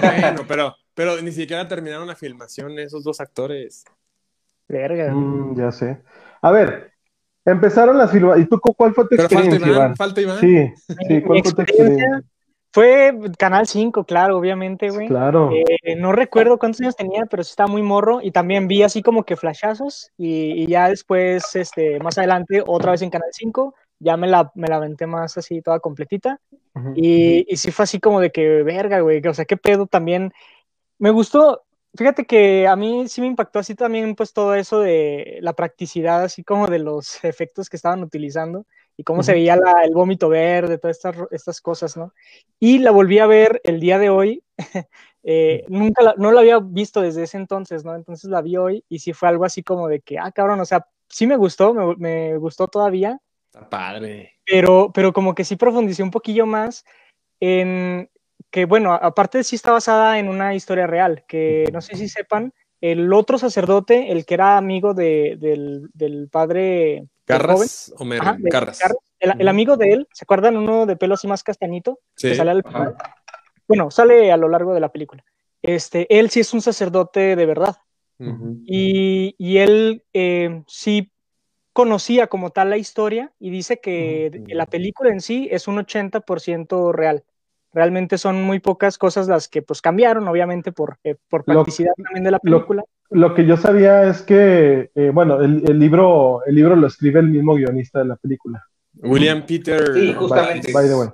[0.00, 3.84] bueno, pero, pero ni siquiera terminaron la filmación esos dos actores.
[4.68, 5.12] Verga.
[5.12, 6.02] Mm, ya sé.
[6.40, 6.92] A ver,
[7.44, 8.46] empezaron las filmaciones.
[8.46, 10.38] ¿Y tú cuál fue tu experiencia, falta Iván, Falta Iván.
[10.40, 10.72] Sí,
[11.08, 12.24] sí, ¿cuál fue tu experiencia?
[12.74, 15.06] Fue Canal 5, claro, obviamente, güey.
[15.06, 15.52] Claro.
[15.52, 18.18] Eh, no recuerdo cuántos años tenía, pero sí estaba muy morro.
[18.20, 20.10] Y también vi así como que flashazos.
[20.18, 24.66] Y, ya después, este, más adelante, otra vez en Canal 5, ya me la, me
[24.66, 26.40] la aventé más así, toda completita.
[26.96, 29.24] y, y sí fue así como de que, verga, güey.
[29.24, 30.32] O sea, qué pedo también.
[30.98, 31.62] Me gustó,
[31.96, 36.24] Fíjate que a mí sí me impactó así también pues todo eso de la practicidad,
[36.24, 40.78] así como de los efectos que estaban utilizando y cómo se veía el vómito verde,
[40.78, 42.12] todas estas, estas cosas, ¿no?
[42.58, 44.42] Y la volví a ver el día de hoy,
[45.22, 47.94] eh, nunca la, no la había visto desde ese entonces, ¿no?
[47.94, 50.64] Entonces la vi hoy y sí fue algo así como de que, ah, cabrón, o
[50.64, 53.20] sea, sí me gustó, me, me gustó todavía.
[53.52, 54.32] Está padre.
[54.44, 56.84] Pero, pero como que sí profundicé un poquillo más
[57.38, 58.10] en,
[58.54, 62.54] que bueno, aparte sí está basada en una historia real, que no sé si sepan,
[62.80, 65.36] el otro sacerdote, el que era amigo de,
[65.92, 67.08] del, padre...
[67.24, 68.78] Carras, Homero, Carras.
[69.18, 71.98] el, amigo de él, ¿se acuerdan uno de pelo así más castañito?
[72.14, 72.32] Sí.
[72.36, 72.62] sale
[73.66, 75.24] bueno, sale a lo largo de la película.
[75.60, 77.78] Este, él sí es un sacerdote de verdad.
[78.20, 81.10] y, y, él eh, sí
[81.72, 86.92] conocía como tal la historia y dice que la película en sí es un 80%
[86.92, 87.24] real.
[87.74, 92.22] Realmente son muy pocas cosas las que pues cambiaron, obviamente por, eh, por practicidad también
[92.22, 92.84] de la película.
[93.10, 97.18] Lo, que yo sabía es que, eh, bueno, el, el, libro, el libro lo escribe
[97.18, 98.62] el mismo guionista de la película.
[99.02, 99.92] William Peter.
[99.92, 100.72] Sí, justamente.
[100.72, 101.08] By, the way.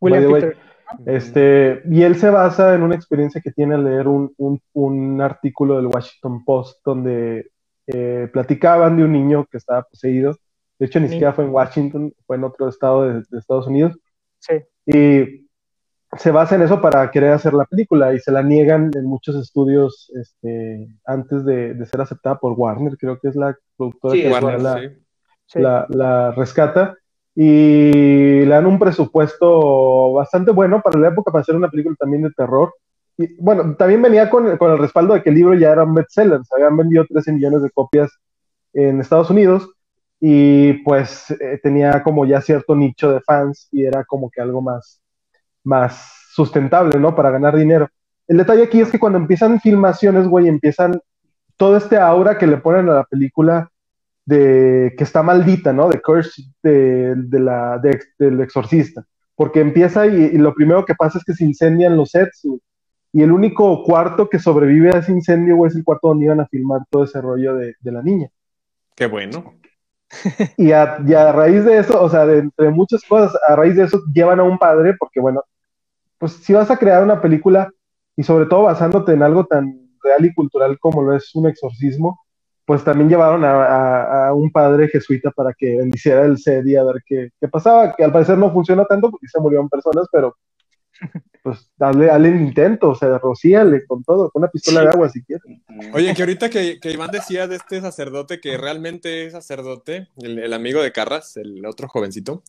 [0.00, 0.56] William Peter.
[1.04, 5.20] Este, y él se basa en una experiencia que tiene al leer un, un, un
[5.20, 7.50] artículo del Washington Post donde
[7.86, 10.34] eh, platicaban de un niño que estaba poseído.
[10.78, 13.98] De hecho, ni siquiera fue en Washington, fue en otro estado de, de Estados Unidos.
[14.38, 14.54] Sí.
[14.86, 15.49] Y
[16.18, 19.36] se basa en eso para querer hacer la película y se la niegan en muchos
[19.36, 25.86] estudios este, antes de, ser aceptada por Warner, creo que es la productora que la,
[25.88, 26.96] la, rescata.
[27.34, 32.22] y le dan un presupuesto bastante bueno para la época para hacer una película también
[32.22, 32.74] de terror.
[33.16, 35.94] Y bueno, también venía con, con el respaldo de que el libro ya era un
[35.94, 38.10] bestseller, se habían vendido 13 millones de copias
[38.72, 39.68] en Estados Unidos
[40.20, 44.60] y pues eh, tenía como ya cierto nicho de fans y era como que algo
[44.60, 45.00] más,
[45.64, 47.14] más sustentable, ¿no?
[47.14, 47.88] Para ganar dinero.
[48.26, 51.00] El detalle aquí es que cuando empiezan filmaciones, güey, empiezan
[51.56, 53.70] todo este aura que le ponen a la película
[54.24, 55.88] de que está maldita, ¿no?
[55.88, 57.80] De curse de, de la,
[58.18, 59.04] del exorcista.
[59.34, 62.46] Porque empieza y, lo primero que pasa es que se incendian los sets,
[63.12, 66.40] Y el único cuarto que sobrevive a ese incendio, güey, es el cuarto donde iban
[66.40, 68.28] a filmar todo ese rollo de, de la niña.
[68.94, 69.59] Qué bueno.
[70.56, 73.84] Y a, a, raíz de eso, o sea, de entre muchas cosas, a raíz de
[73.84, 75.42] eso llevan a un padre, porque bueno,
[76.18, 77.70] pues si vas a crear una película
[78.16, 82.20] y sobre todo basándote en algo tan real y cultural como lo es un exorcismo,
[82.64, 87.02] pues también llevaron a, un padre jesuita para que bendiciera el set y a ver
[87.04, 90.36] qué, qué, pasaba, que al parecer no funciona tanto porque se murieron personas, pero
[91.42, 95.08] pues dale, dale el intento, o sea, rocíale con todo, con una pistola de agua
[95.08, 95.44] si quieres.
[95.92, 100.52] Oye, que ahorita que, que, Iván decía de este sacerdote que realmente es sacerdote, el,
[100.52, 102.42] amigo de Carras, el otro jovencito,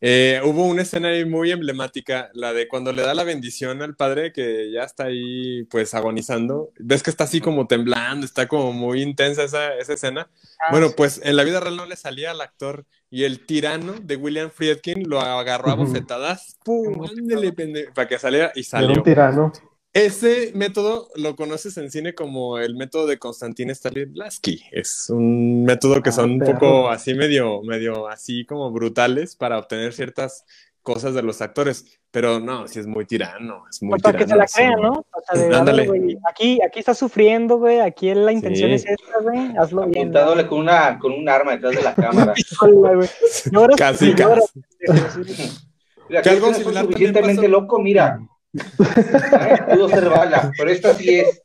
[0.00, 3.94] eh, hubo una escena ahí muy emblemática, la de cuando le da la bendición al
[3.94, 8.72] padre que ya está ahí pues agonizando, ves que está así como temblando, está como
[8.72, 10.28] muy intensa esa, esa escena.
[10.60, 13.92] Ah, bueno, pues en la vida real no le salía al actor y el tirano
[14.02, 17.06] de William Friedkin lo agarró a bofetadas, ¡pum!
[17.94, 18.96] para que saliera y salió.
[18.96, 19.52] un tirano.
[19.92, 24.62] Ese método lo conoces en cine como el método de Konstantin Stanislavski.
[24.72, 29.58] Es un método que ah, son un poco así medio, medio así como brutales para
[29.58, 30.46] obtener ciertas
[30.82, 34.36] cosas de los actores, pero no, sí es muy tirano, es muy para que se
[34.36, 35.06] la crean, ¿no?
[35.12, 39.86] O sea, de, aquí, aquí está sufriendo, güey, aquí la intención es esta, güey, hazlo
[39.86, 40.08] bien.
[40.08, 42.34] Apuntándole con, una, con un arma detrás de la cámara.
[43.76, 44.62] casi, casi.
[46.08, 48.20] Mira, que algo es suficientemente loco, mira.
[49.72, 51.42] Pudo ser bala, pero esta sí es.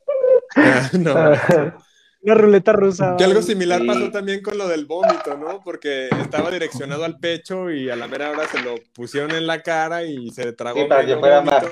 [0.94, 1.14] no.
[2.20, 3.14] Una ruleta rusa.
[3.16, 5.60] Que algo similar pasó también con lo del vómito, ¿no?
[5.64, 9.62] Porque estaba direccionado al pecho y a la mera hora se lo pusieron en la
[9.62, 10.80] cara y se tragó.
[10.80, 11.64] Sí, para que fuera más.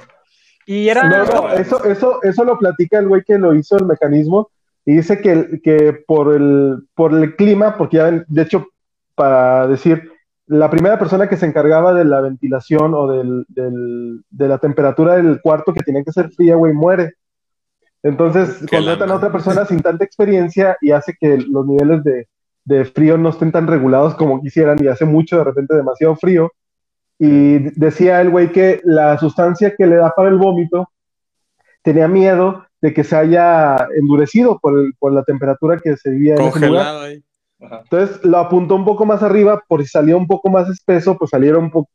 [0.64, 1.08] Y era.
[1.08, 4.50] No, eso, eso, eso lo platica el güey que lo hizo el mecanismo
[4.84, 8.68] y dice que, que por, el, por el clima, porque ya, de hecho,
[9.16, 10.12] para decir,
[10.46, 15.16] la primera persona que se encargaba de la ventilación o del, del, de la temperatura
[15.16, 17.14] del cuarto que tenía que ser fría, güey, muere.
[18.06, 22.28] Entonces contratan a otra persona sin tanta experiencia y hace que los niveles de,
[22.64, 26.52] de, frío no estén tan regulados como quisieran y hace mucho, de repente demasiado frío.
[27.18, 30.88] Y decía el güey que la sustancia que le da para el vómito
[31.82, 36.36] tenía miedo de que se haya endurecido por, el, por la temperatura que se vivía
[36.36, 37.02] en ese lugar.
[37.02, 37.24] Ahí.
[37.58, 41.30] Entonces lo apuntó un poco más arriba, por si salía un poco más espeso, pues
[41.30, 41.90] saliera un poco,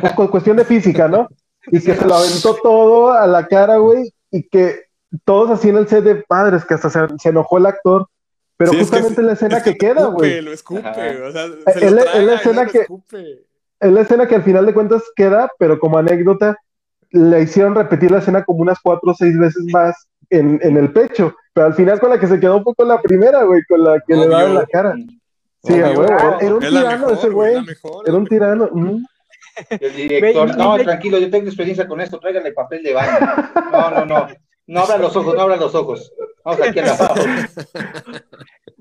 [0.00, 1.28] pues con cuestión de física, ¿no?
[1.66, 4.85] Y que se lo aventó todo a la cara, güey, y que
[5.24, 8.08] todos así en el set de padres, que hasta se, enojó el actor,
[8.56, 10.40] pero justamente es la escena que, queda, güey.
[10.40, 10.80] Lo escupe,
[11.22, 12.86] o sea, es la escena que
[13.80, 16.56] es la escena que al final de cuentas queda, pero como anécdota,
[17.10, 19.94] le hicieron repetir la escena como unas cuatro o seis veces más
[20.30, 23.00] en, en, el pecho, pero al final con la que se quedó un poco la
[23.00, 24.94] primera, güey, con la que le daba en la cara.
[25.62, 26.08] Sí, güey,
[26.40, 27.56] era, un tirano ese güey.
[28.06, 28.70] Era un tirano.
[29.70, 33.18] El director, no, tranquilo, yo tengo experiencia con esto, tráiganle papel de baño.
[33.72, 34.28] No, no, no.
[34.66, 36.12] No abran los ojos, no abran los ojos.
[36.44, 37.14] Vamos aquí abajo.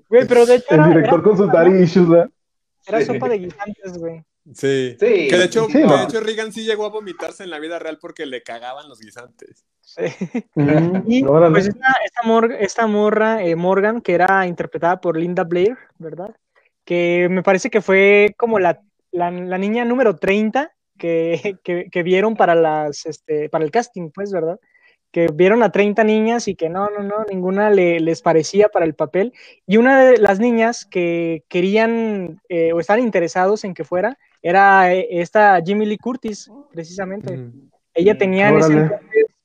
[0.07, 0.75] Güey, pero de hecho.
[0.75, 1.49] El director con sus
[1.81, 2.29] issues, ¿eh?
[2.87, 4.23] Era sopa de guisantes, güey.
[4.53, 4.95] Sí.
[4.99, 5.27] sí.
[5.27, 8.27] Que de hecho, de hecho Reagan sí llegó a vomitarse en la vida real porque
[8.27, 9.65] le cagaban los guisantes.
[9.81, 10.03] Sí.
[11.07, 11.95] y pues esta,
[12.59, 16.35] esta, morra, eh, Morgan, que era interpretada por Linda Blair, ¿verdad?
[16.83, 22.03] Que me parece que fue como la, la, la niña número 30 que, que, que,
[22.03, 24.59] vieron para, las, este, para el casting, pues, ¿verdad?
[25.15, 28.83] Que vieron a 30 niñas y que no, no, no, ninguna le, les parecía para
[28.83, 29.31] el papel.
[29.65, 34.93] Y una de las niñas que querían eh, o estaban interesados en que fuera era
[34.93, 37.49] eh, esta Jimmy Lee Curtis, precisamente.
[37.93, 38.57] Ella tenía en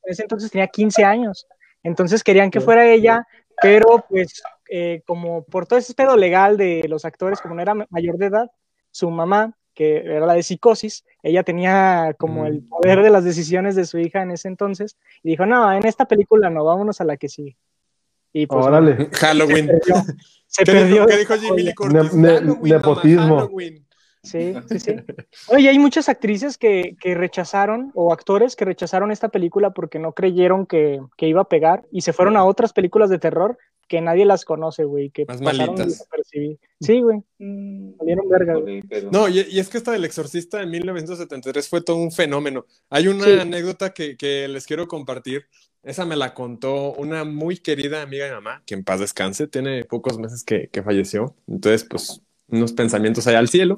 [0.02, 1.46] ese, entonces, tenía 15 años.
[1.84, 3.24] Entonces querían que fuera ella,
[3.62, 7.76] pero pues eh, como por todo ese pedo legal de los actores, como no era
[7.90, 8.50] mayor de edad,
[8.90, 12.68] su mamá que era la de psicosis, ella tenía como el mm.
[12.68, 16.04] poder de las decisiones de su hija en ese entonces, y dijo, no, en esta
[16.04, 17.56] película no, vámonos a la que sí.
[18.30, 19.08] Y pues, Órale.
[19.10, 19.70] Halloween.
[20.46, 21.06] Se perdió.
[21.06, 22.12] ¿Qué dijo Jimmy Lee Curtis?
[22.12, 23.48] nepotismo.
[24.22, 24.96] Sí, sí, sí.
[25.48, 30.12] Oye, hay muchas actrices que, que, rechazaron, o actores que rechazaron esta película porque no
[30.12, 33.56] creyeron que, que, iba a pegar y se fueron a otras películas de terror
[33.90, 35.88] que nadie las conoce, güey, que Más pasaron malitas.
[35.88, 36.58] desapercibidas.
[36.80, 38.82] Sí, güey, Mm, salieron verga, güey.
[39.10, 42.66] No, y, y es que esta del Exorcista de 1973 fue todo un fenómeno.
[42.88, 43.32] Hay una Sí.
[43.32, 45.46] anécdota que, que les quiero compartir.
[45.82, 49.84] Esa me la contó una muy querida amiga de mamá, que en paz descanse, tiene
[49.84, 51.34] pocos meses que, que falleció.
[51.48, 53.76] Entonces, pues, unos pensamientos allá al cielo.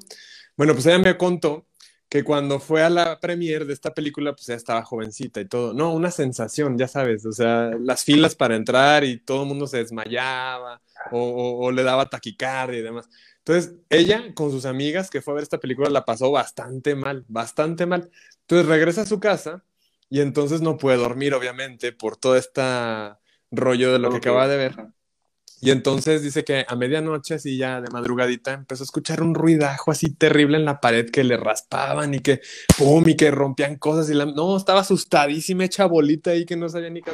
[0.58, 1.64] Bueno, pues ella me contó
[2.12, 5.72] que cuando fue a la premiere de esta película, pues ella estaba jovencita y todo.
[5.72, 9.66] No, una sensación, ya sabes, o sea, las filas para entrar y todo el mundo
[9.66, 13.08] se desmayaba o, o- o le daba taquicardia y demás.
[13.38, 17.24] Entonces, ella con sus amigas que fue a ver esta película la pasó bastante mal,
[17.28, 18.10] bastante mal.
[18.42, 19.64] Entonces regresa a su casa
[20.10, 22.60] y entonces no puede dormir, obviamente, por todo este
[23.50, 24.76] rollo de lo que acaba de ver.
[25.64, 29.92] Y entonces dice que a medianoche, así ya de madrugadita, empezó a escuchar un ruidajo
[29.92, 32.40] así terrible en la pared que le raspaban y que
[32.76, 34.10] pum, y que rompían cosas.
[34.10, 34.26] Y la...
[34.26, 37.12] No, estaba asustadísima, hecha bolita ahí que no sabía ni qué.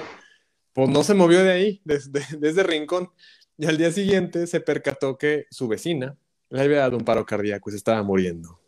[0.73, 3.11] Pues no se movió de ahí, desde, desde rincón.
[3.59, 6.17] Y al día siguiente se percató que su vecina
[6.49, 8.59] le había dado un paro cardíaco y se estaba muriendo.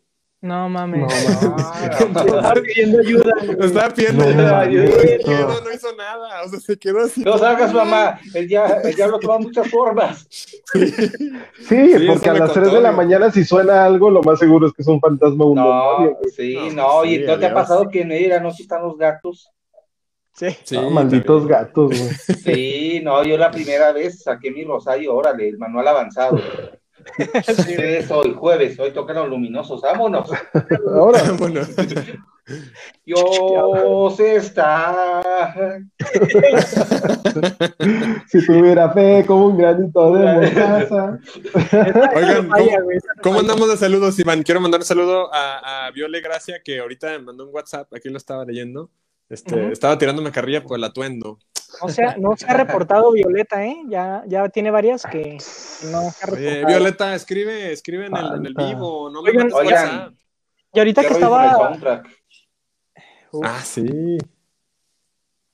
[0.41, 1.01] No mames.
[1.01, 1.07] No,
[2.25, 4.85] Estaba pidiendo ayuda, estaba pidiendo No, ayuda,
[5.75, 6.41] hizo nada.
[6.43, 7.21] O sea, se quedó así.
[7.23, 8.19] No salgas, mamá.
[8.33, 10.25] El, dia- el diablo toma muchas formas.
[10.73, 14.65] Sí, porque a las contó, 3 de la mañana si suena algo, lo más seguro
[14.67, 15.63] es que es un fantasma o un No,
[15.99, 16.17] demonio.
[16.35, 19.51] sí, No, y entonces te ha pasado que en ella no si están los gatos.
[20.33, 20.47] Sí.
[20.63, 21.59] Sí, malditos también.
[21.59, 22.09] gatos, güey.
[22.55, 26.39] Sí, no, yo la primera vez saqué mi rosario, órale, el manual avanzado.
[27.43, 28.33] Sí, ¿Qué es hoy?
[28.33, 30.29] Jueves, hoy tocan los luminosos, vámonos.
[30.93, 31.61] Ahora, Bueno,
[33.05, 35.21] Dios está.
[38.27, 41.19] si tuviera fe como un granito de mostaza.
[42.15, 42.71] Oigan, ¿cómo-.
[43.21, 44.43] ¿Cómo andamos de saludos, Iván?
[44.43, 48.09] Quiero mandar un saludo a, a Viole Gracia, que ahorita me mandó un WhatsApp, aquí
[48.09, 48.89] lo estaba leyendo.
[49.31, 49.71] Este.
[49.71, 51.39] Estaba tirándome carrilla por el atuendo.
[51.81, 53.77] No se, ha, no se ha reportado Violeta, ¿eh?
[53.87, 55.37] Ya, ya tiene varias que
[55.89, 56.67] no se ha Oye, reportado.
[56.67, 58.69] Violeta, escribe, escribe en el, en el Falta.
[58.73, 60.17] vivo, no me Oigan, oigan.
[60.73, 61.71] Y ahorita ¿Qué que estaba.
[63.31, 64.17] Uf, Ah, sí.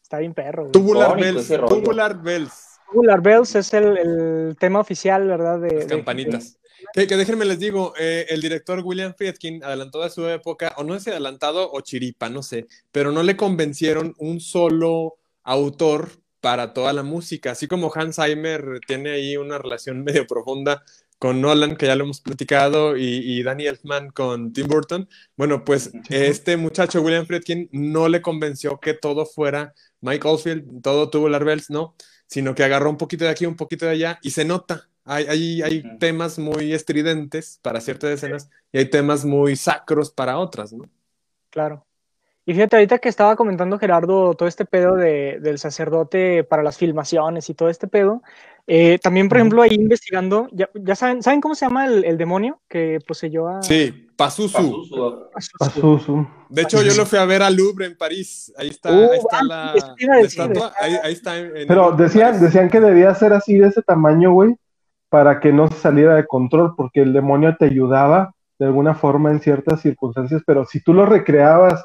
[0.01, 0.71] Está bien perro, güey.
[0.71, 1.47] Tubular Bells.
[1.47, 5.59] Tubular Bells, Tubular Bells es el, el tema oficial, ¿verdad?
[5.59, 6.57] De, las de- campanitas.
[6.93, 10.83] Que, que déjenme les digo, eh, el director William Friedkin adelantó de su época, o
[10.83, 16.09] no si adelantado o chiripa, no sé, pero no le convencieron un solo autor
[16.41, 20.83] para toda la música, así como Hans Zimmer tiene ahí una relación medio profunda
[21.19, 25.09] con Nolan, que ya lo hemos platicado, y, y Danny Elfman con Tim Burton.
[25.35, 31.09] Bueno, pues este muchacho William Friedkin no le convenció que todo fuera Mike Oldfield, todo
[31.09, 31.95] tuvo bells, no,
[32.27, 34.89] sino que agarró un poquito de aquí, un poquito de allá, y se nota.
[35.07, 35.97] Hay, hay, hay Ujú.
[35.99, 40.83] temas muy estridentes para ciertas escenas y hay temas muy sacros para otras, ¿no?
[41.49, 41.85] Claro.
[42.45, 46.77] Y fíjate, ahorita que estaba comentando Gerardo todo este pedo de, del sacerdote para las
[46.77, 48.21] filmaciones y todo este pedo,
[48.67, 52.17] eh, también, por ejemplo, ahí investigando, ya, ya saben, ¿saben cómo se llama el, el
[52.17, 53.61] demonio que poseyó a...
[53.63, 54.89] Sí, Pazuzu.
[55.59, 56.27] Pazuzu.
[56.49, 58.51] De hecho, yo lo fui a ver al Louvre en París.
[58.57, 60.73] Ahí está, Uh, ahí está ah, la, la decir, estatua.
[60.79, 61.37] Ahí, ahí está.
[61.37, 64.55] en- en Pero decían, decían que debía ser así de ese tamaño, güey,
[65.17, 69.31] para que no se saliera de control, porque el demonio te ayudaba de alguna forma
[69.31, 71.83] en ciertas circunstancias, pero si tú lo recreabas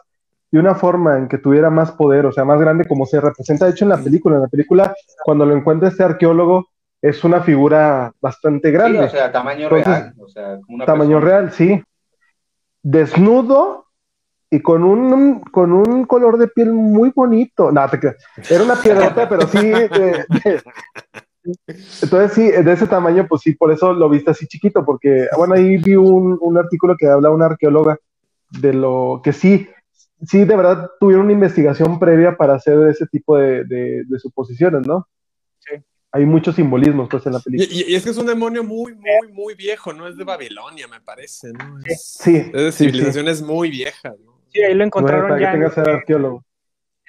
[0.50, 3.64] de una forma en que tuviera más poder, o sea, más grande como se representa,
[3.64, 6.66] de hecho en la película, en la película, cuando lo encuentra este arqueólogo,
[7.00, 10.14] es una figura bastante Sí, grande, o sea, tamaño Entonces, real.
[10.18, 11.40] O sea, una tamaño persona.
[11.40, 11.82] real, sí,
[12.82, 13.86] desnudo
[14.50, 18.16] y con un, con un color de piel muy bonito, no, te creas,
[18.50, 20.62] era una piedrota, pero sí, de- de-
[21.44, 25.54] entonces sí, de ese tamaño, pues sí, por eso lo viste así chiquito, porque, bueno,
[25.54, 27.98] ahí vi un, un artículo que habla una arqueóloga
[28.50, 29.68] de lo que sí,
[30.26, 34.86] sí, de verdad tuvieron una investigación previa para hacer ese tipo de, de- de suposiciones,
[34.86, 35.08] ¿no?
[35.58, 35.76] Sí.
[36.12, 37.68] Hay muchos simbolismos, pues, en la Y, película.
[37.72, 40.06] y- y es que es un demonio muy, muy, muy viejo, ¿no?
[40.06, 41.78] Es de Babilonia, me parece, ¿no?
[41.84, 42.90] Es, Sí, es de sí, sí.
[42.90, 44.38] civilizaciones muy viejas, ¿no?
[44.52, 46.44] Sí, ahí lo Bueno, encontraron para ya que en tengas ser arqueólogo.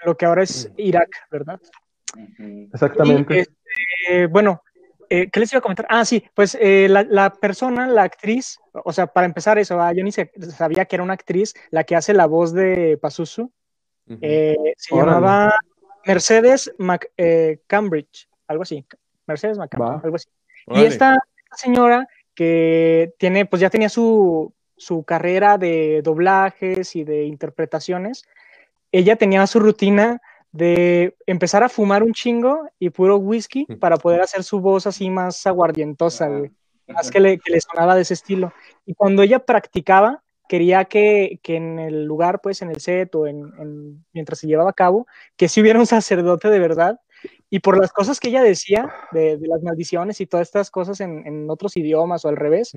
[0.06, 1.60] lo que ahora es Irak, ¿verdad?
[2.74, 3.36] Exactamente.
[3.36, 4.62] Y, este, bueno,
[5.10, 5.86] eh, ¿qué les iba a comentar?
[5.90, 9.94] Ah, sí, pues eh, la, la persona, la actriz, o sea, para empezar eso, ah,
[9.94, 13.52] yo ni se- sabía que era una actriz la que hace la voz de Pazuzu.
[14.08, 14.20] Ujú.
[14.22, 15.12] Eh, se Órale.
[15.12, 15.56] llamaba
[16.06, 18.86] Mercedes Mac, eh, Cambridge, algo así.
[19.28, 20.28] Mercedes McCambridge, algo así.
[20.68, 20.88] Y Órale.
[20.88, 27.24] esta, esta señora que tiene, pues ya tenía su, su carrera de doblajes y de
[27.26, 28.24] interpretaciones,
[28.92, 30.22] ella tenía su rutina
[30.54, 35.10] de empezar a fumar un chingo y puro whisky para poder hacer su voz así
[35.10, 36.52] más aguardientosa, güey.
[36.88, 38.54] Más que le, que le sonaba de ese estilo.
[38.86, 43.26] Y cuando ella practicaba, quería que, que en el lugar, pues en el set o
[43.26, 47.00] en, en- mientras se llevaba a cabo, que si hubiera un sacerdote de verdad
[47.50, 51.00] y por las cosas que ella decía, de, de las maldiciones y todas estas cosas
[51.00, 52.72] en, en otros idiomas o al revés,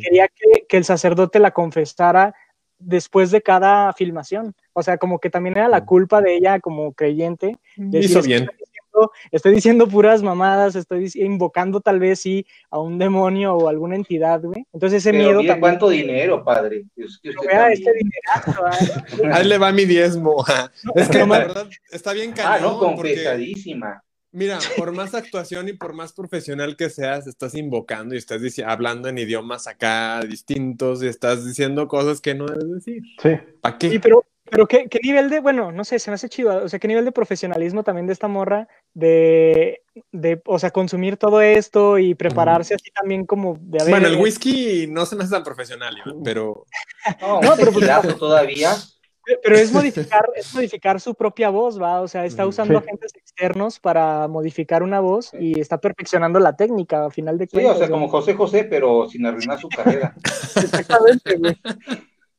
[0.00, 2.34] quería que, que el sacerdote la confesara
[2.84, 4.54] después de cada filmación.
[4.72, 7.56] O sea, como que también era la culpa de ella como creyente.
[7.76, 8.42] de decir, Hizo "Es que bien.
[8.42, 13.68] Estoy diciendo, estoy diciendo puras mamadas, estoy invocando tal vez sí a un demonio o
[13.68, 14.66] alguna entidad, güey.
[14.72, 15.60] Entonces ese Pero miedo mire también.
[15.60, 16.84] cuánto dinero, padre.
[17.46, 19.04] Vea este dinerazo, ah.
[19.38, 20.44] Ahí le va mi diezmo.
[20.94, 22.62] Es que no, la verdad está bien Ah, cañón.
[22.62, 24.02] no, porque, confesadísima.
[24.32, 29.08] Mira, por más actuación y por más profesional que seas, estás invocando y estás hablando
[29.08, 33.02] en idiomas acá distintos y estás diciendo cosas que no debes decir.
[33.22, 33.30] Sí.
[33.60, 33.90] ¿Para qué?
[33.90, 36.68] Sí, pero, pero ¿qué, qué nivel de, bueno, no sé, se me hace chido, o
[36.68, 41.40] sea, qué nivel de profesionalismo también de esta morra de, de o sea, consumir todo
[41.40, 43.92] esto y prepararse así también como de haber...
[43.92, 46.66] Bueno, el whisky no se me hace tan profesional, Iván, pero
[47.20, 48.74] No, No, pero pues- todavía.
[49.42, 52.00] Pero es modificar, es modificar su propia voz, ¿va?
[52.00, 52.84] O sea, está usando Sí.
[52.84, 57.50] agentes externos para modificar una voz y está perfeccionando la técnica, a final de Sí,
[57.52, 57.76] cuentas.
[57.76, 57.92] o sea, ¿va?
[57.92, 60.14] como José José, pero sin arruinar su carrera.
[60.56, 61.56] Exactamente, güey.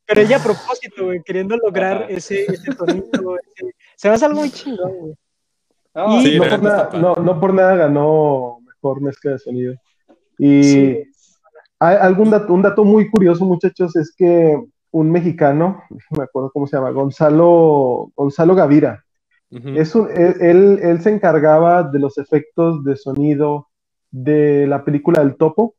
[0.05, 2.07] Pero ella a propósito, güey, queriendo lograr Ajá.
[2.09, 5.13] ese, ese sonido, ese- se me hace algo muy chingón, güey.
[5.95, 9.73] No, Y- Sí, no, por nada, no, no por nada ganó mejor mezcla de sonido.
[10.37, 11.03] Y Sí.
[11.79, 14.57] hay algún dato, un dato muy curioso, muchachos, es que
[14.93, 19.03] un mexicano, no me acuerdo cómo se llama, Gonzalo, Gonzalo Gavira,
[19.51, 23.67] es un, él, él- él se encargaba de los efectos de sonido
[24.09, 25.75] de la película El Topo.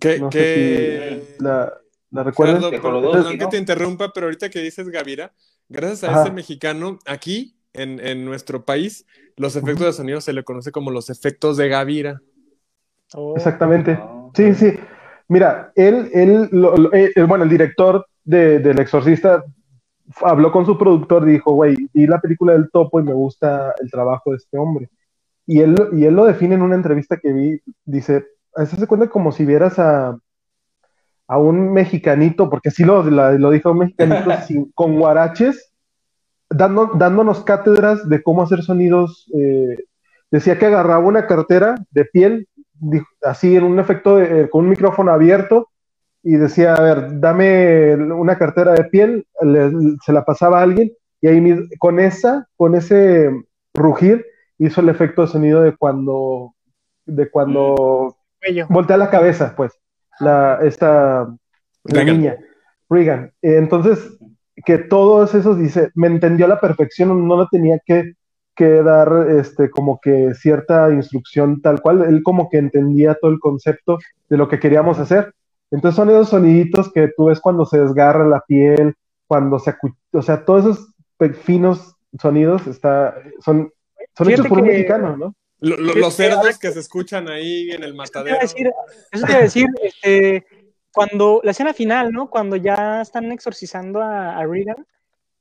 [0.00, 1.72] ¿Qué, No qué- sé si la,
[2.10, 3.50] la perdón Jodorowsky, que ¿no?
[3.50, 5.32] te interrumpa, pero ahorita que dices Gavira,
[5.68, 6.22] gracias a Ajá.
[6.22, 10.90] ese mexicano, aquí en, en nuestro país, los efectos de sonido se le conoce como
[10.90, 12.20] los efectos de Gavira.
[13.14, 13.34] Oh.
[13.36, 13.94] Exactamente.
[13.94, 14.32] No.
[14.34, 14.72] Sí, sí.
[15.28, 19.44] Mira, él, él, lo- lo- eh, eh, bueno, el director de, del Exorcista
[20.22, 23.74] habló con su productor y dijo, güey, vi la película del topo y me gusta
[23.80, 24.90] el trabajo de este hombre.
[25.46, 28.86] Y él, lo- y él lo define en una entrevista que vi, dice, se hace
[28.86, 30.18] cuenta como si vieras a,
[31.26, 35.72] a un mexicanito, porque sí lo, la- lo dijo un mexicanito sin- con guaraches,
[36.50, 39.30] dando, dándonos cátedras de cómo hacer sonidos.
[39.34, 39.78] eh,
[40.30, 44.64] decía que agarraba una cartera de piel, dijo- así en un efecto de- eh, con
[44.64, 45.68] un micrófono abierto,
[46.24, 49.70] y decía, a ver, dame una cartera de piel, le-
[50.04, 53.30] se la pasaba a alguien, y ahí con esa, con ese
[53.74, 54.24] rugir,
[54.58, 56.54] hizo el efecto de sonido de cuando,
[57.06, 58.66] de cuando Cuello.
[58.70, 59.72] voltea la cabeza, pues,
[60.18, 61.24] la, esta,
[61.84, 62.06] la Regan.
[62.16, 62.36] niña,
[62.88, 63.32] Regan.
[63.42, 64.16] Eh, Entonces,
[64.64, 68.14] que todos esos, dice, me entendió a la perfección, no le tenía que,
[68.56, 73.40] que dar, este, como que cierta instrucción tal cual, él como que entendía todo el
[73.40, 73.98] concepto
[74.30, 75.34] de lo que queríamos hacer.
[75.74, 78.94] Entonces son esos soniditos que tú ves cuando se desgarra la piel,
[79.26, 80.94] cuando se acu- o sea, todos esos
[81.42, 83.14] finos sonidos está,
[83.44, 83.72] son,
[84.16, 85.34] son hechos por un mexicano, ¿no?
[85.58, 88.30] Lo- lo- Sí, los cerdos que se escuchan ahí en el Eso te matadero.
[88.36, 88.70] iba a decir,
[89.12, 90.46] eso te iba a decir, este,
[90.92, 92.28] cuando la escena final, ¿no?
[92.30, 94.86] Cuando ya están exorcizando a, a Regan,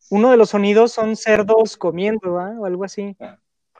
[0.09, 2.51] uno de los sonidos son cerdos comiendo, ¿va?
[2.59, 3.15] O algo así.
[3.19, 3.37] Ah.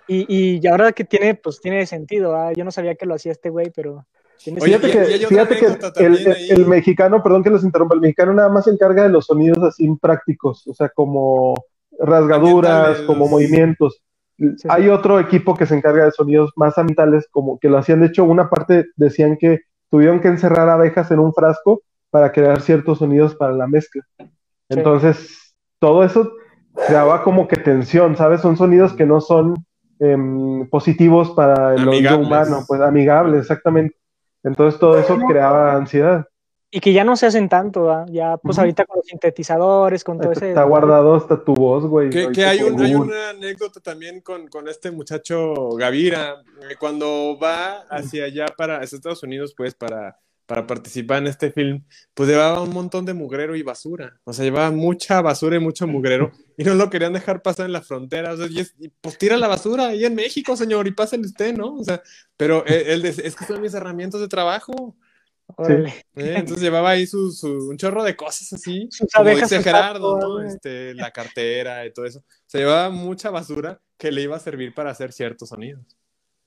[0.08, 2.52] Y, y ahora que tiene, pues tiene sentido, ¿va?
[2.54, 4.06] Yo no sabía que lo hacía este güey, pero
[4.46, 6.06] Oye, Fíjate hay que, fíjate que
[6.54, 9.64] el, mexicano, perdón que los interrumpa, el mexicano nada más se encarga de los sonidos
[9.64, 11.54] así prácticos, o sea, como
[12.00, 14.02] rasgaduras, como movimientos.
[14.38, 14.68] Sí.
[14.68, 18.08] Hay otro equipo que se encarga de sonidos más ambientales, como que lo hacían, de
[18.08, 23.00] hecho, una parte decían que tuvieron que encerrar abejas en un frasco para crear ciertos
[23.00, 24.04] sonidos para la mezcla.
[24.70, 26.32] Entonces, todo eso
[26.88, 28.42] creaba como que tensión, ¿sabes?
[28.42, 29.56] Son sonidos que no son
[30.00, 33.96] em, positivos para el oído humano, pues amigables, exactamente.
[34.44, 36.28] Entonces todo eso creaba ansiedad.
[36.76, 38.04] Y que ya no se hacen tanto, ¿va?
[38.10, 40.50] Ya, pues ahorita con los sintetizadores, con todo ese...
[40.50, 42.10] Está guardado hasta tu voz, güey.
[42.10, 47.82] Que, hay, un- hay una anécdota también con, con este muchacho Gavira, eh, cuando va
[47.92, 50.18] hacia allá para hacia Estados Unidos, pues para,
[50.54, 51.84] para participar en este film,
[52.14, 54.20] pues llevaba un montón de mugrero y basura.
[54.24, 57.72] O sea, llevaba mucha basura y mucho mugrero y no lo querían dejar pasar en
[57.72, 58.34] la frontera.
[58.34, 61.24] O sea, y es- y, pues tira la basura ahí en México, señor, y pásale
[61.26, 61.74] usted, ¿no?
[61.78, 62.04] O sea,
[62.38, 64.96] pero él, él dice, es que son mis herramientas de trabajo.
[65.56, 65.90] Órale.
[66.16, 66.36] ¿eh?
[66.38, 70.20] Entonces llevaba ahí su, su- un chorro de cosas así, Sus como abejas, dice Gerardo,
[70.20, 70.40] ¿no?
[70.44, 72.24] Este, la cartera y todo eso.
[72.46, 75.84] Se llevaba mucha basura que le iba a servir para hacer ciertos sonidos.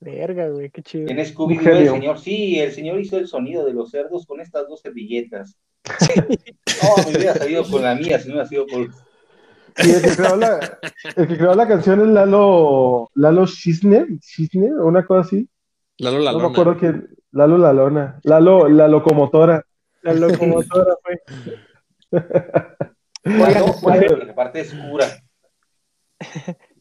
[0.01, 1.09] Verga, güey, qué chido.
[1.09, 4.69] En Scooby-Doo el señor, sí, el señor hizo el sonido de los cerdos con estas
[4.69, 5.59] dos servilletas.
[6.83, 8.91] No, me hubiera salido con la mía si no hubiera sido por...
[9.79, 10.79] Y el que creó la,
[11.17, 15.49] el que creó la canción es Lalo, Lalo Schisner, Schisner, o una cosa así.
[15.99, 17.09] Lalo la no me acuerdo quién.
[17.33, 18.21] Lalo la lona.
[18.25, 19.65] Lalo, la locomotora.
[20.03, 22.21] La locomotora fue.
[23.25, 24.27] Oigan, a ver.
[24.27, 25.07] la parte oscura.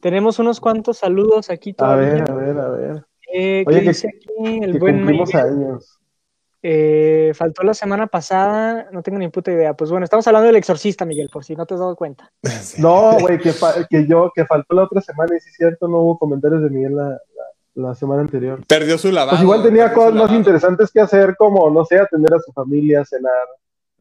[0.05, 2.09] Tenemos unos cuantos saludos aquí A todavía.
[2.13, 3.05] ver, a ver, a ver.
[3.33, 5.41] Eh, ¿qué Oye, que- dice aquí el Que buen cumplimos Miguel?
[5.49, 5.99] años.
[6.61, 9.73] Eh, faltó la semana pasada, no tengo ni puta idea.
[9.73, 12.31] Pues bueno, estamos hablando del exorcista, Miguel, por si no te has dado cuenta.
[12.77, 13.51] No, güey, que,
[13.89, 16.69] que yo, que faltó la otra semana, y sí es cierto, no hubo comentarios de
[16.69, 18.61] Miguel la, la, la semana anterior.
[18.67, 19.31] Perdió su lavado.
[19.37, 23.03] Pues igual tenía cosas más interesantes que hacer, como, no sé, atender a su familia,
[23.05, 23.47] cenar.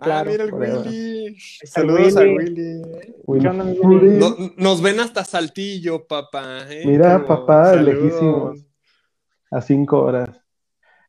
[0.04, 0.30] Ah, Claro.
[0.30, 1.36] mira el Willy.
[1.64, 2.82] Saludos a Willy.
[3.26, 3.42] Willy.
[3.42, 4.18] ¿Qué onda, mi Willy.
[4.18, 6.64] No- nos ven hasta Saltillo, papá.
[6.68, 6.82] ¿eh?
[6.86, 7.94] Mira, papá, saludos.
[7.94, 8.66] lejísimos.
[9.50, 10.30] A cinco horas.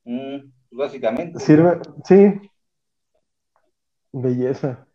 [0.03, 0.37] Mm,
[0.71, 1.39] básicamente.
[1.39, 2.33] Sirve, sí.
[4.11, 4.85] Belleza.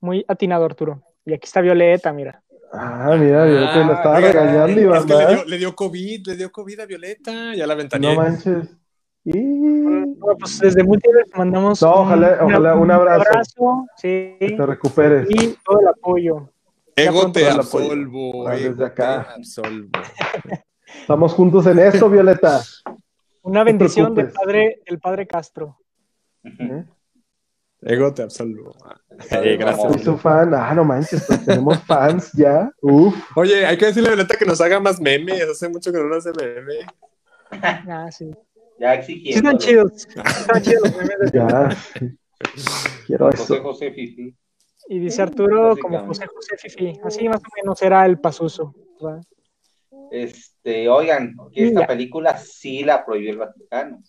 [0.00, 1.02] Muy atinado, Arturo.
[1.24, 2.42] Y aquí está Violeta, mira.
[2.72, 4.98] Ah, mira, Violeta la estaba oiga, regañando, Iván.
[4.98, 7.54] Es que le dio, le dio COVID, le dio COVID a Violeta.
[7.54, 8.16] Ya la No ventaneé.
[8.16, 8.76] manches.
[9.24, 9.82] Y...
[9.82, 13.86] Bueno, pues desde Multiverse mandamos No, ojalá- ojalá, un abrazo.
[13.96, 15.28] sí, Que te recuperes.
[15.30, 16.48] y todo el apoyo.
[16.96, 17.60] Ego te el apoyo.
[17.92, 18.48] absolvo.
[18.48, 19.24] Ah, desde acá.
[19.28, 19.88] te absolvo.
[21.00, 22.60] Estamos juntos en esto, Violeta.
[23.42, 25.78] Una bendición del padre, del padre Castro.
[26.44, 26.84] ¿Eh?
[27.82, 28.74] Ego te absolvo.
[29.30, 29.76] Gracias.
[29.92, 30.52] Soy su fan.
[30.54, 32.70] Ah, no manches, pues tenemos fans ya.
[32.82, 33.14] Uf.
[33.36, 35.42] Oye, hay que decirle a Violeta que nos haga más memes.
[35.42, 36.86] Hace mucho que no nos hace meme.
[37.88, 38.30] Ah, sí.
[38.80, 39.50] Ya Sí exigiendo.
[39.50, 40.08] están chidos.
[40.08, 40.94] Están chidos
[41.32, 41.68] Ya.
[43.06, 43.62] Quiero José eso.
[43.62, 44.34] José Fifi.
[44.88, 46.06] Y dice Arturo como.
[46.06, 46.98] José José Fifi.
[47.04, 48.74] Así más o menos era el pasuso.
[49.00, 49.22] ¿verdad?
[50.10, 51.86] Este, oigan, que esta Ya.
[51.86, 54.02] película sí la prohibió el Vaticano.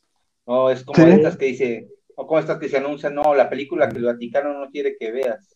[0.47, 1.11] No, es como Sí.
[1.11, 4.53] estas que dice, o como estas que se anuncian, no, la película que el Vaticano
[4.57, 5.55] no quiere que veas.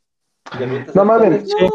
[0.94, 1.50] No mames.
[1.50, 1.66] Sí.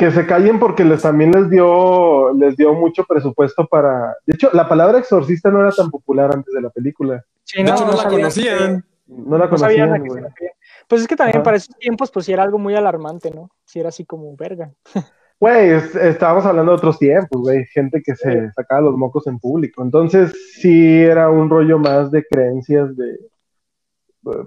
[0.00, 4.16] Que se callen porque les también les dio les dio mucho presupuesto para.
[4.24, 7.22] De hecho, la palabra exorcista no era tan popular antes de la película.
[7.44, 8.82] Sí, De hecho, no la conocían.
[9.06, 10.22] No la no conocían, güey.
[10.22, 10.52] referían.
[10.88, 11.42] Pues es que también Ajá.
[11.44, 13.50] para esos tiempos, pues sí era algo muy alarmante, ¿no?
[13.66, 14.72] Sí era así como verga.
[15.38, 17.66] Güey, es- estábamos hablando de otros tiempos, güey.
[17.66, 19.82] Gente que se sacaba los mocos en público.
[19.82, 23.18] Entonces, sí era un rollo más de creencias de.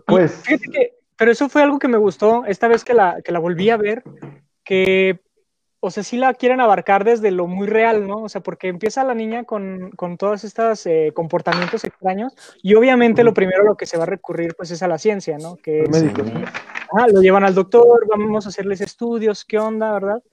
[0.07, 0.31] Pues.
[0.45, 3.39] Fíjate que, pero eso fue algo que me gustó esta vez que la, que la
[3.39, 4.03] volví a ver,
[4.63, 5.19] que,
[5.85, 8.23] o sea, sí la quieren abarcar desde lo muy real, ¿no?
[8.23, 13.21] O sea, porque empieza la niña con, con todos estos eh, comportamientos extraños y obviamente
[13.25, 15.57] lo primero a lo que se va a recurrir pues es a la ciencia, ¿no?
[15.57, 16.31] Que es, médicos.
[16.97, 20.23] ah, lo llevan al doctor, vamos a hacerles estudios, ¿qué onda, verdad?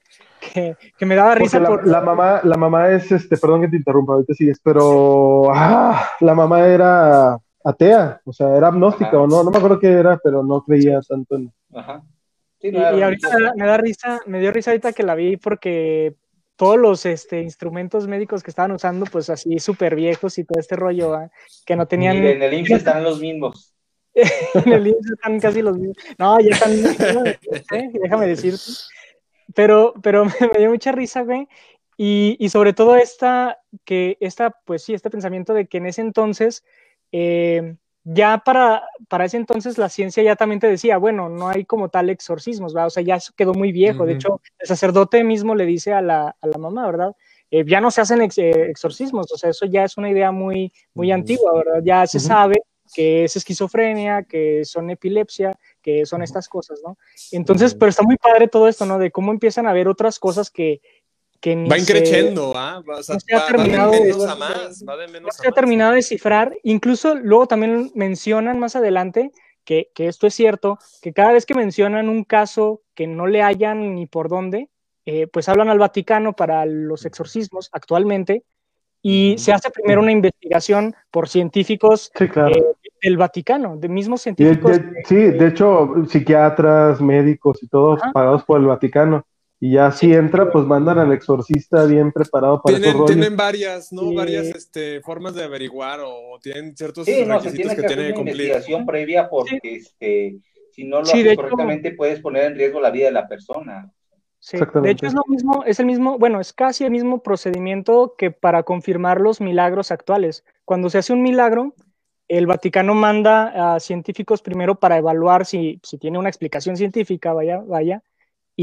[0.53, 1.85] Que, que me daba risa la, por...
[1.85, 6.33] la mamá, la mamá es, este, perdón que te interrumpa, ahorita sigues, pero ah, la
[6.33, 9.19] mamá era atea, o sea, era agnóstica Ajá.
[9.19, 11.53] o no, no me acuerdo qué era, pero no creía tanto en.
[11.75, 12.01] Ajá.
[12.61, 13.57] Sí, Y, no era y ahorita me da, religioso.
[13.57, 16.15] me da risa, me dio risa ahorita que la vi porque
[16.55, 20.75] todos los este, instrumentos médicos que estaban usando, pues así súper viejos y todo este
[20.75, 21.17] rollo,
[21.65, 22.17] que no tenían...
[22.17, 23.73] En el IMSS están los mismos.
[24.13, 25.97] en el IMSS están casi los mismos.
[26.19, 26.71] No, ya están,
[27.73, 27.89] ¿eh?
[27.93, 28.61] déjame decirte.
[29.55, 31.47] Pero, pero me dio mucha risa, güey.
[31.97, 36.01] Y, y sobre todo esta, que esta, pues sí, este pensamiento de que en ese
[36.01, 36.63] entonces,
[37.11, 41.65] eh, ya para, para ese entonces la ciencia ya también te decía, bueno, no hay
[41.65, 42.87] como tal exorcismos, ¿verdad?
[42.87, 44.05] O sea, ya eso quedó muy viejo.
[44.05, 47.15] De hecho, el sacerdote mismo le dice a la, a la mamá, ¿verdad?
[47.51, 50.31] Eh, ya no se hacen ex- eh, exorcismos, o sea, eso ya es una idea
[50.31, 51.15] muy, muy Ujú.
[51.15, 51.81] antigua, ¿verdad?
[51.83, 52.61] Ya se sabe
[52.93, 56.97] que es esquizofrenia, que son epilepsia, que son estas cosas, ¿no?
[57.31, 58.99] Entonces, pero está muy padre todo esto, ¿no?
[58.99, 60.81] De cómo empiezan a ver otras cosas que,
[61.41, 62.81] que ni Va se- increciendo, ¿ah?
[62.87, 64.85] Va, o sea, no se ha va- terminado de de- menos a más.
[64.87, 66.55] Va de no se ha terminado de descifrar.
[66.63, 69.31] Incluso luego también mencionan más adelante
[69.65, 73.41] que, que esto es cierto, que cada vez que mencionan un caso que no le
[73.41, 74.69] hayan ni por dónde,
[75.05, 78.43] eh, pues hablan al Vaticano para los exorcismos actualmente
[79.01, 82.55] y se hace primero una investigación por científicos Sí, claro.
[82.55, 82.63] eh,
[83.01, 84.79] del Vaticano, de mismos de- científicos.
[85.05, 88.11] sí, de hecho, psiquiatras, médicos y todo Ajá.
[88.13, 89.25] pagados por el Vaticano.
[89.63, 93.15] Y ya si entra, pues mandan al exorcista bien preparado para esos Tienen, rollos.
[93.15, 94.01] tienen varias, ¿no?
[94.09, 94.15] Sí.
[94.15, 98.13] Varias este, formas de averiguar o tienen ciertos Sí, no, requisitos tiene que tienen que
[98.15, 98.35] cumplir.
[98.37, 100.37] investigación previa porque este,
[100.71, 103.91] si no lo haces hecho- correctamente puedes poner en riesgo la vida de la persona.
[104.39, 104.91] Sí, de Exactamente.
[104.93, 108.63] hecho es lo mismo, es el mismo, bueno, es casi el mismo procedimiento que para
[108.63, 110.43] confirmar los milagros actuales.
[110.65, 111.75] Cuando se hace un milagro,
[112.27, 117.59] el Vaticano manda a científicos primero para evaluar si, si tiene una explicación científica, vaya,
[117.59, 118.01] vaya,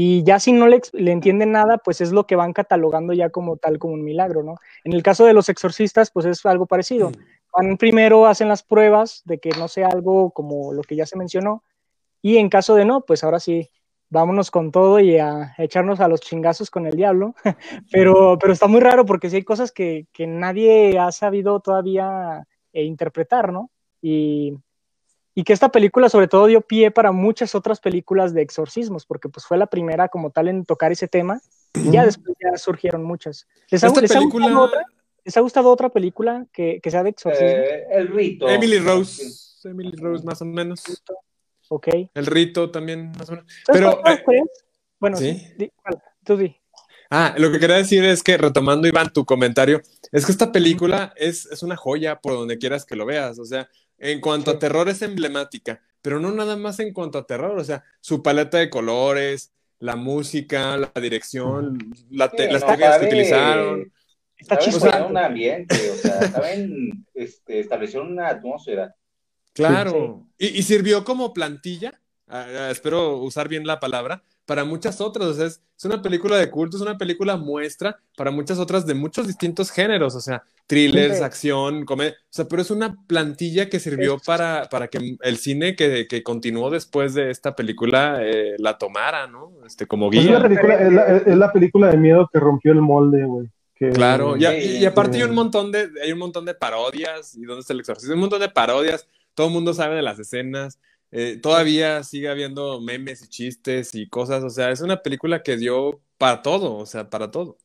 [0.01, 3.57] y ya si no le, entienden nada, pues es lo que van catalogando ya como
[3.57, 4.55] tal, como un milagro, ¿no?
[4.85, 7.11] En el caso de los exorcistas, pues es algo parecido.
[7.51, 11.17] Van primero, hacen las pruebas de que no sea algo como lo que ya se
[11.17, 11.65] mencionó,
[12.21, 13.71] y en caso de no, pues ahora sí,
[14.09, 17.35] vámonos con todo y a echarnos a los chingazos con el diablo.
[17.91, 22.47] pero, pero está muy raro porque sí hay cosas que, que nadie ha sabido todavía
[22.71, 23.69] eh, interpretar, ¿no?
[24.01, 24.53] Y,
[25.39, 29.29] y que esta película sobre todo dio pie para muchas otras películas de exorcismos, porque
[29.29, 31.39] pues fue la primera como tal en tocar ese tema
[31.73, 33.47] Y ya después ya surgieron muchas.
[33.69, 34.85] ¿Les ha, les ha película- gustado otra?
[35.23, 37.47] ¿Les ha gustado otra película que, que sea de exorcismo?
[37.47, 38.49] Eh, el rito.
[38.49, 39.23] Emily Rose.
[39.63, 40.81] Emily Rose, más o menos.
[41.67, 41.87] ok.
[42.13, 43.45] El rito también, más o menos.
[43.65, 44.41] ¿Sabes Pero, cuál eh, fue?
[44.99, 45.53] Bueno, ¿sí?
[45.57, 46.01] di- ¿cuál?
[46.25, 46.55] Tú di.
[47.11, 49.81] Ah, lo que quería decir es que, retomando, Iván, tu comentario,
[50.11, 53.39] es que esta película es, es una joya por donde quieras que lo veas.
[53.39, 53.67] O sea,
[53.99, 54.57] en cuanto Sí.
[54.57, 57.57] a terror es emblemática, pero no nada más en cuanto a terror.
[57.59, 61.77] O sea, su paleta de colores, la música, la dirección,
[62.09, 63.91] la te- Sí, las no, técnicas que utilizaron.
[64.37, 68.95] Está crear un ambiente, o sea, saben este, establecer una atmósfera.
[69.53, 70.25] Claro.
[70.37, 71.99] Y, y sirvió como plantilla,
[72.71, 75.27] espero usar bien la palabra, para muchas otras.
[75.27, 78.87] O sea, es, es una película de culto, es una película muestra para muchas otras
[78.87, 80.15] de muchos distintos géneros.
[80.15, 81.23] O sea, thrillers, Sí.
[81.23, 82.13] acción, comedia.
[82.13, 86.07] O sea, pero es una plantilla que sirvió Es- para, para que el cine que,
[86.07, 89.51] que continuó después de esta película eh, la tomara, ¿no?
[89.67, 90.39] Este, como Pues es, guía.
[90.39, 93.47] la película, es, la, es la película de miedo que rompió el molde, güey.
[93.75, 95.29] Que- Claro, y, a- Sí, y aparte hay sí.
[95.29, 98.41] un montón de, hay un montón de parodias, y dónde está el exorcismo, un montón
[98.41, 100.79] de parodias, todo el mundo sabe de las escenas,
[101.11, 105.57] eh, todavía sigue habiendo memes y chistes y cosas, o sea, es una película que
[105.57, 107.57] dio para todo, o sea, para todo.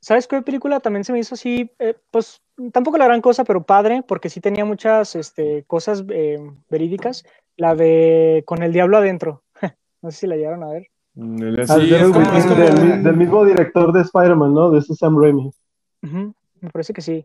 [0.00, 1.70] ¿Sabes qué película también se me hizo así?
[1.78, 6.38] eh, pues tampoco la gran cosa, pero padre, porque sí tenía muchas este, cosas eh,
[6.68, 7.24] verídicas.
[7.56, 9.42] La de Con el Diablo Adentro.
[10.02, 10.88] no sé si la llegaron a ver.
[11.14, 14.70] Mm, Ah, Sí, del, es como- es como- del- del mismo director de Spider-Man, ¿no?
[14.72, 15.50] De ese Sam Raimi.
[16.02, 17.24] Ujú, Me parece que sí.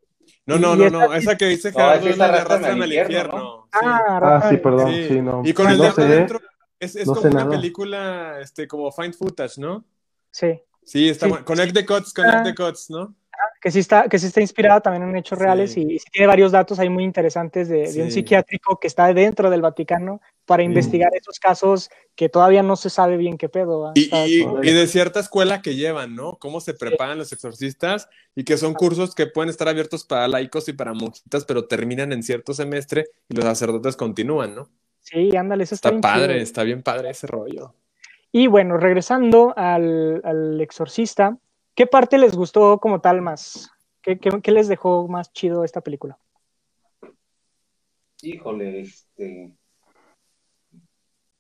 [0.58, 2.68] No, no, no, esa- no, esa que dice No, Gerardo esa es la de Arrástrame
[2.84, 3.68] al infierno, infierno.
[3.72, 3.80] sí.
[3.84, 5.08] Ah, Ah, sí, perdón, Sí.
[5.08, 5.42] sí, no.
[5.46, 6.40] Y con No el diablo sé, adentro
[6.80, 7.52] es, es no como una nada.
[7.52, 9.84] película, este, como Find Footage, ¿no?
[10.32, 10.60] Sí.
[10.84, 11.46] Sí, está Sí, bueno.
[11.46, 12.44] Connect the Cuts, Connect Ah.
[12.44, 13.16] the Cuts, ¿no?
[13.62, 15.44] Que sí está, que sí está inspirada también en hechos Sí.
[15.44, 18.88] reales y, y sí tiene varios datos ahí muy interesantes de, de un psiquiátrico que
[18.88, 23.50] está dentro del Vaticano para investigar esos casos que todavía no se sabe bien qué
[23.50, 23.92] pedo.
[23.94, 24.10] Y,
[24.74, 26.38] de cierta escuela que llevan, ¿no?
[26.40, 30.68] Cómo se preparan los exorcistas y que son cursos que pueden estar abiertos para laicos
[30.68, 34.68] y para monjitas, pero terminan en cierto semestre y los sacerdotes continúan, ¿no?
[35.02, 36.44] Sí, ándale, eso está, Está bien padre, chido.
[36.44, 37.76] está bien padre ese rollo.
[38.32, 41.38] Y bueno, regresando al, al exorcista,
[41.76, 43.70] ¿qué parte les gustó como tal más?
[44.02, 46.18] ¿Qué, qué- qué les dejó más chido esta película?
[48.24, 49.52] Híjole, este.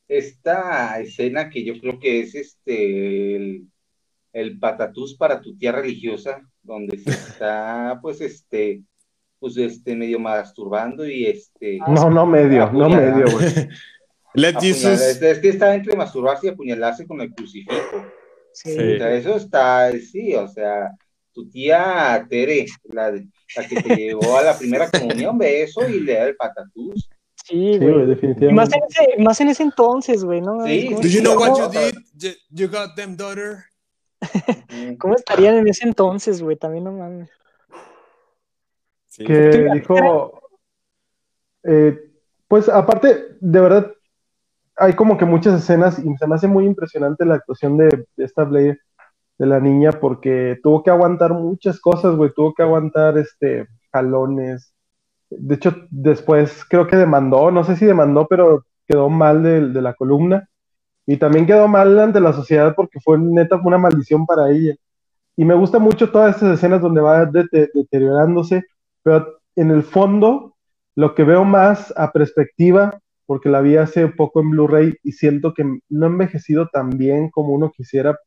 [0.10, 3.68] Esta escena que yo creo que es este el,
[4.34, 8.82] el patatús para tu tía religiosa, donde se está, pues, este,
[9.40, 11.80] pues, este, medio masturbando y este.
[11.88, 13.70] No, no medio, no medio, güey.
[14.34, 15.00] Let Jesus.
[15.02, 18.06] Es, es que estaba entre masturbarse y apuñalarse con el crucifijo.
[18.52, 18.74] Sí.
[18.74, 18.78] Sí.
[18.78, 20.92] O sea, eso está, sí, o sea,
[21.32, 26.02] tu tía Tere, la, la que te llevó a la primera comunión, ve eso y
[26.02, 27.10] le da el patatús.
[27.50, 27.92] Sí, Sí, güey.
[27.94, 28.78] güey, Y más definitivamente.
[28.78, 28.84] en,
[29.14, 30.66] ese, más en ese entonces, güey, ¿no?
[30.66, 31.94] Sí, ¿Cómo, Do you know what you did?
[32.16, 33.64] You, you got them, daughter.
[35.00, 36.56] cómo estarían en ese entonces, güey?
[36.58, 37.30] También no mames.
[39.08, 39.26] Sí.
[39.26, 39.60] que Sí.
[39.74, 40.40] dijo,
[41.64, 41.98] eh,
[42.48, 43.92] pues aparte, de verdad,
[44.76, 48.26] hay como que muchas escenas y se me hace muy impresionante la actuación de, de
[48.26, 48.80] esta Blair,
[49.38, 54.74] de la niña, porque tuvo que aguantar muchas cosas, güey, tuvo que aguantar este jalones.
[55.30, 59.82] De hecho, después creo que demandó, no sé si demandó, pero quedó mal de, de
[59.82, 60.48] la columna.
[61.06, 64.76] Y también quedó mal ante la sociedad porque fue neta una maldición para ella.
[65.36, 68.66] Y me gusta mucho todas estas escenas donde va dete- deteriorándose,
[69.04, 70.56] pero en el fondo,
[70.96, 75.54] lo que veo más a perspectiva, porque la vi hace poco en Blu-ray y siento
[75.54, 78.18] que no ha envejecido tan bien como uno quisiera,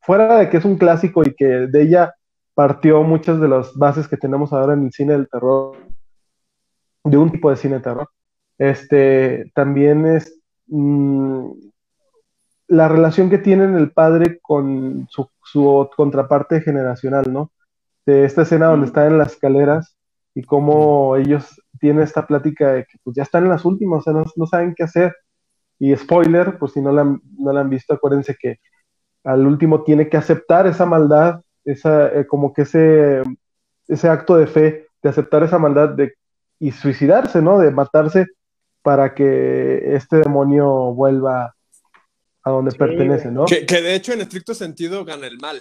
[0.00, 2.14] fuera de que es un clásico y que de ella
[2.54, 5.76] partió muchas de las bases que tenemos ahora en el cine del terror,
[7.04, 8.08] de un tipo de cine terror.
[8.58, 11.50] Este, también es mm,
[12.68, 17.52] la relación que tienen el padre con su, su contraparte generacional, ¿no?
[18.06, 19.96] De esta escena donde están en las escaleras
[20.34, 24.02] y cómo ellos tienen esta plática de que pues ya están en las últimas, o
[24.04, 25.14] sea, no, no saben qué hacer.
[25.78, 28.58] Y spoiler, pues si no la, han- no la han visto, acuérdense que
[29.24, 33.22] al último tiene que aceptar esa maldad, esa, eh, como que ese,
[33.88, 36.14] ese acto de fe, de aceptar esa maldad de,
[36.62, 37.58] y suicidarse, ¿no?
[37.58, 38.28] De matarse
[38.82, 41.56] para que este demonio vuelva
[42.44, 43.46] a donde Sí, pertenece, ¿no?
[43.46, 45.60] Que, que de hecho, en estricto sentido, gana el mal.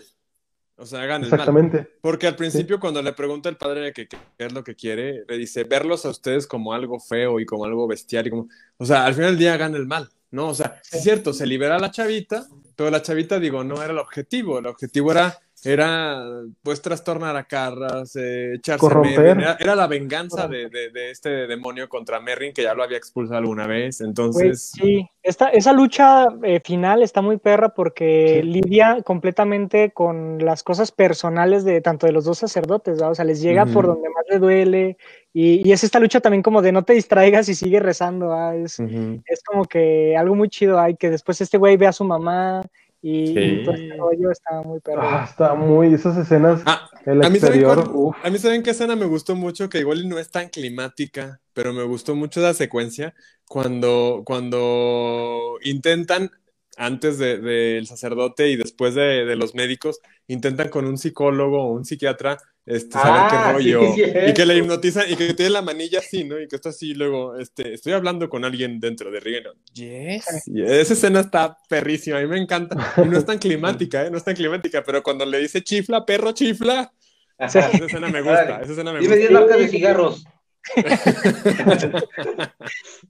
[0.76, 1.40] O sea, gana el mal.
[1.40, 1.88] Exactamente.
[2.02, 5.64] Porque al principio, cuando le pregunta el padre qué es lo que quiere, le dice
[5.64, 8.28] verlos a ustedes como algo feo y como algo bestial.
[8.28, 8.48] Y como...
[8.78, 10.50] O sea, al final del día gana el mal, ¿no?
[10.50, 12.46] O sea, es cierto, se libera a la chavita,
[12.76, 16.24] pero la chavita, digo, no era el objetivo, el objetivo era, era
[16.64, 19.38] pues trastornar a Carras, eh, echarse Corromper.
[19.40, 22.98] Era, era la venganza de, de- de este demonio contra Merrin, que ya lo había
[22.98, 24.72] expulsado alguna vez, entonces...
[24.76, 28.48] sí, esta, esa lucha eh, final está muy perra porque Sí.
[28.48, 33.12] lidia completamente con las cosas personales de tanto de los dos sacerdotes, ¿verdad?
[33.12, 34.98] O sea, les llega por donde más le duele
[35.34, 38.34] y, y es esta lucha también como de no te distraigas y sigue rezando.
[38.54, 42.04] Es, es como que algo muy chido hay que después este güey ve a su
[42.04, 42.62] mamá
[43.02, 43.34] y, Sí.
[43.40, 45.02] y todo este rollo está muy perro.
[45.04, 48.16] Ah, está muy, esas escenas, Ah, el a mí saben exterior, cuál- uf.
[48.24, 51.74] A mí saben qué escena me gustó mucho, que igual no es tan climática, pero
[51.74, 53.14] me gustó mucho la secuencia
[53.48, 56.32] cuando, cuando intentan,
[56.78, 61.74] antes de- del sacerdote y después de, de los médicos, intentan con un psicólogo o
[61.74, 63.96] un psiquiatra este, saber Ah, qué sí, rollo,
[64.30, 66.40] y que le hipnotizan y que tiene la manilla así, ¿no?
[66.40, 69.50] Y que está así, luego, este, estoy hablando con alguien dentro de Rieno.
[69.74, 70.48] Yes.
[70.48, 72.94] Y esa escena está perrísima, a mí me encanta.
[72.98, 74.12] Y no es tan climática, ¿eh?
[74.12, 76.92] No es tan climática, pero cuando le dice chifla, perro, chifla.
[77.38, 79.30] Esa escena me gusta, esa escena me Dime gusta.
[79.30, 80.24] 10 marcas de cigarros.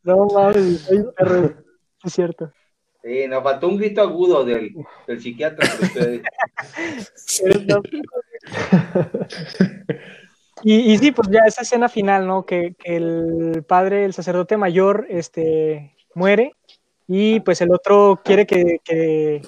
[0.04, 0.88] No mames,
[1.18, 1.54] perro,
[2.04, 2.52] es cierto.
[3.04, 4.76] Sí, nos faltó un grito agudo del,
[5.08, 5.68] del psiquiatra.
[10.64, 12.46] Y, y sí, pues ya esa escena final, ¿no?
[12.46, 16.54] Que, que el padre, el sacerdote mayor, este, muere
[17.08, 19.42] y pues el otro quiere que, que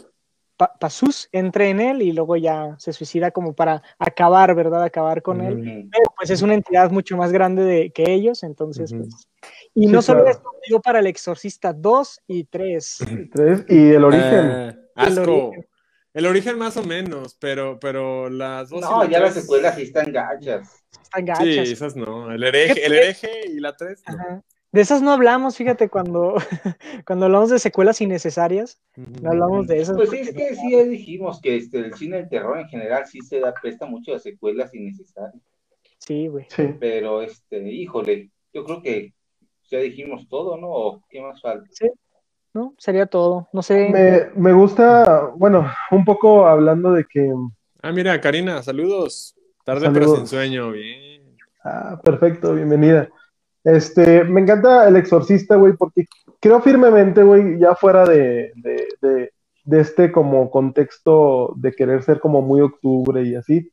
[0.57, 4.83] Pa- Pazus entre en él y luego ya se suicida como para acabar, ¿verdad?
[4.83, 5.87] Acabar con él.
[5.91, 9.27] Pero pues es una entidad mucho más grande de, que ellos, entonces pues...
[9.75, 10.37] Y Sí, no solo claro.
[10.37, 12.97] esto, digo para el Exorcista 2 y 3.
[13.33, 14.45] Tres, y el origen.
[14.51, 15.21] Eh, asco.
[15.23, 15.67] El origen.
[16.13, 18.79] El origen más o menos, pero, pero las dos.
[18.79, 20.83] y No, la ya las secuelas sí están gachas.
[21.01, 21.69] Están Sí, gachas.
[21.69, 22.31] esas no.
[22.31, 24.03] El hereje, el hereje y la tres.
[24.07, 24.13] no.
[24.13, 24.43] Ajá.
[24.71, 26.33] De esas no hablamos, fíjate, cuando,
[27.07, 29.95] cuando hablamos de secuelas innecesarias, no hablamos de esas.
[29.95, 33.21] Pues es que sí ya dijimos que este, el cine de terror en general sí
[33.21, 35.43] se da presta mucho a secuelas innecesarias.
[35.99, 36.45] Sí, güey.
[36.49, 36.75] Sí.
[36.79, 39.13] Pero, este, híjole, yo creo que
[39.69, 40.67] ya dijimos todo, ¿no?
[40.69, 41.67] ¿O ¿Qué más falta?
[42.53, 42.75] ¿No?
[42.77, 43.47] Sería todo.
[43.51, 43.89] No sé.
[43.89, 47.31] Me, me gusta, bueno, un poco hablando de que,
[47.81, 49.35] Ah, mira, Karina, saludos.
[49.65, 50.03] Tarde Saludos.
[50.03, 51.35] pero sin sueño, bien.
[51.63, 53.09] ah, perfecto, bienvenida.
[53.63, 56.05] Este, me encanta El Exorcista, güey, porque
[56.39, 59.31] creo firmemente, güey, ya fuera de, de, de,
[59.63, 63.71] de este como contexto de querer ser como muy octubre y así,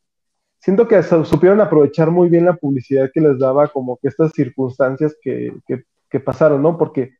[0.61, 4.33] siento que su- supieron aprovechar muy bien la publicidad que les daba como que estas
[4.33, 6.77] circunstancias que, que, pasaron, ¿no?
[6.79, 7.13] Porque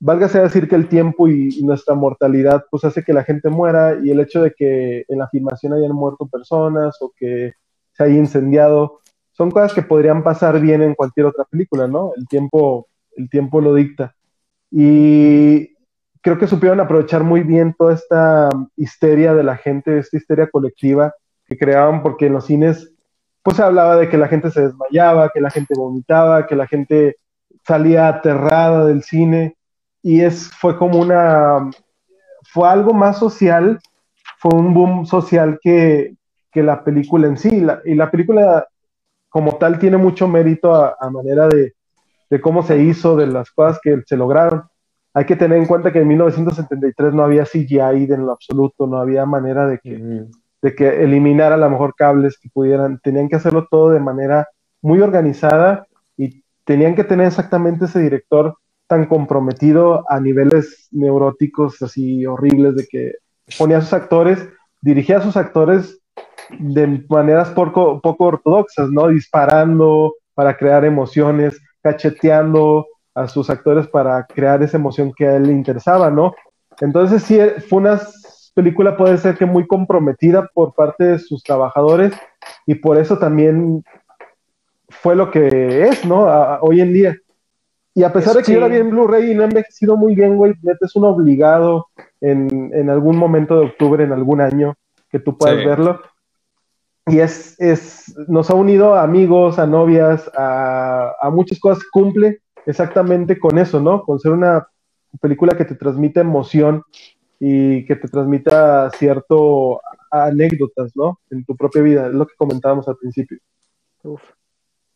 [0.00, 3.98] válgase decir que el tiempo y, y nuestra mortalidad pues hace que la gente muera
[4.02, 7.52] y el hecho de que en la filmación hayan muerto personas o que
[7.92, 9.00] se haya incendiado,
[9.32, 12.12] son cosas que podrían pasar bien en cualquier otra película, ¿no?
[12.16, 14.14] El tiempo, el tiempo lo dicta.
[14.70, 15.74] Y
[16.22, 21.14] creo que supieron aprovechar muy bien toda esta histeria de la gente, esta histeria colectiva
[21.48, 22.92] que creaban, porque en los cines,
[23.42, 26.66] pues se hablaba de que la gente se desmayaba, que la gente vomitaba, que la
[26.66, 27.16] gente
[27.66, 29.56] salía aterrada del cine,
[30.02, 31.70] y es, fue como una,
[32.52, 33.80] fue algo más social,
[34.38, 36.14] fue un boom social que,
[36.52, 38.66] que la película en sí, la- y la película
[39.28, 41.74] como tal tiene mucho mérito a, manera de,
[42.30, 44.64] de cómo se hizo, de las cosas que se lograron.
[45.14, 48.98] Hay que tener en cuenta que en 1973 no había CGI en lo absoluto, no
[48.98, 50.26] había manera de que.
[50.62, 54.48] De que eliminara a lo mejor cables que pudieran, tenían que hacerlo todo de manera
[54.82, 55.86] muy organizada
[56.16, 58.56] y tenían que tener exactamente ese director
[58.86, 63.12] tan comprometido a niveles neuróticos así horribles de que
[63.58, 64.48] ponía a sus actores,
[64.80, 66.00] dirigía a sus actores
[66.58, 69.08] de maneras poco, poco ortodoxas, ¿no?
[69.08, 75.44] Disparando para crear emociones, cacheteando a sus actores para crear esa emoción que a él
[75.48, 76.34] le interesaba, ¿no?
[76.80, 77.38] Entonces sí,
[77.68, 78.00] fue una
[78.58, 82.12] película puede ser que muy comprometida por parte de sus trabajadores
[82.66, 83.84] y por eso también
[84.88, 86.26] fue lo que es, ¿no?
[86.26, 87.16] A- a- hoy en día.
[87.94, 90.16] Y a pesar de que yo la vi en Blu-ray y no ha envejecido muy
[90.16, 91.86] bien, güey, neta es un obligado
[92.20, 94.74] en, en algún momento de octubre, en algún año,
[95.10, 95.64] que tú puedas Sí.
[95.64, 96.00] verlo.
[97.06, 101.84] Y es, es, nos ha unido a amigos, a novias, a, a muchas cosas.
[101.92, 104.02] Cumple exactamente con eso, ¿no?
[104.02, 104.66] Con ser una
[105.20, 106.82] película que te transmite emoción
[107.40, 109.80] y que te transmita cierto
[110.10, 111.20] anécdotas, ¿no?
[111.30, 113.38] En tu propia vida, es lo que comentábamos al principio.
[114.02, 114.22] Uf,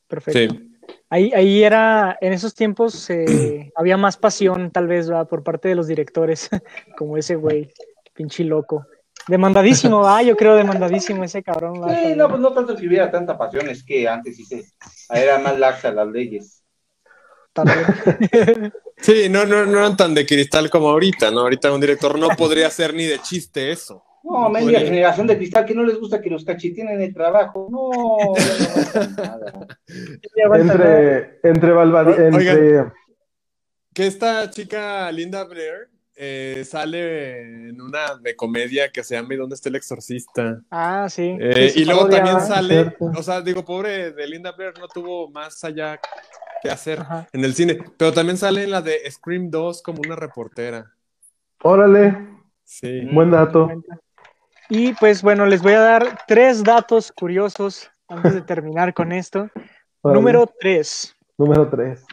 [0.08, 0.54] perfecto.
[0.54, 0.68] Sí.
[1.08, 5.28] Ahí, ahí era, en esos tiempos eh, había más pasión, tal vez, ¿verdad?
[5.28, 6.48] por parte de los directores,
[6.96, 7.70] como ese güey,
[8.14, 8.86] pinche loco.
[9.28, 10.22] Demandadísimo, ¿va?
[10.22, 11.82] Yo creo demandadísimo ese cabrón.
[11.82, 11.94] ¿va?
[11.94, 14.64] Sí, no, pues no tanto que hubiera tanta pasión, es que antes sí se,
[15.10, 16.64] era más laxa las leyes.
[17.52, 17.84] También.
[19.02, 21.40] Sí, no, no, no eran tan de cristal como ahorita, ¿no?
[21.40, 24.04] Ahorita un director no podría hacer ni de chiste eso.
[24.24, 27.68] No, media generación de cristal que no les gusta que los cacheten en el trabajo.
[27.70, 29.66] No, no, nada.
[30.54, 32.56] Entre, entre, Balbadi- Oigan.
[32.58, 32.92] entre
[33.92, 39.38] Que esta chica Linda Blair eh, sale en una de comedia que se llama ¿Y
[39.38, 40.60] dónde está el exorcista?
[40.70, 41.36] Ah, sí.
[41.40, 42.46] Eh, y luego también ¿verdad?
[42.46, 45.98] sale, o sea, digo, pobre de Linda Blair no tuvo más allá
[46.62, 47.28] que hacer Ajá.
[47.32, 50.90] en el cine, pero también sale en la de Scream 2 como una reportera.
[51.62, 52.16] órale,
[52.64, 53.06] Sí.
[53.12, 53.68] buen dato.
[54.68, 59.48] Y pues bueno, les voy a dar tres datos curiosos antes de terminar con esto.
[60.02, 60.20] Órale.
[60.20, 61.14] Número tres.
[61.38, 62.04] Número 3.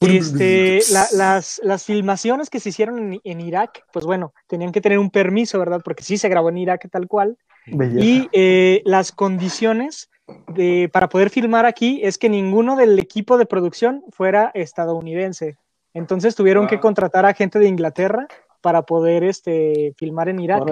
[0.00, 4.80] Este, la- las, las filmaciones que se hicieron en, en Irak, pues bueno, tenían que
[4.80, 5.80] tener un permiso, ¿verdad?
[5.84, 7.36] Porque sí se grabó en Irak tal cual.
[7.66, 8.04] Belleza.
[8.04, 10.10] Y eh, las condiciones
[10.48, 15.56] de, para poder filmar aquí es que ninguno del equipo de producción fuera estadounidense.
[15.94, 16.68] Entonces tuvieron Ah.
[16.68, 18.26] que contratar a gente de Inglaterra
[18.60, 20.64] para poder este, filmar en Irak.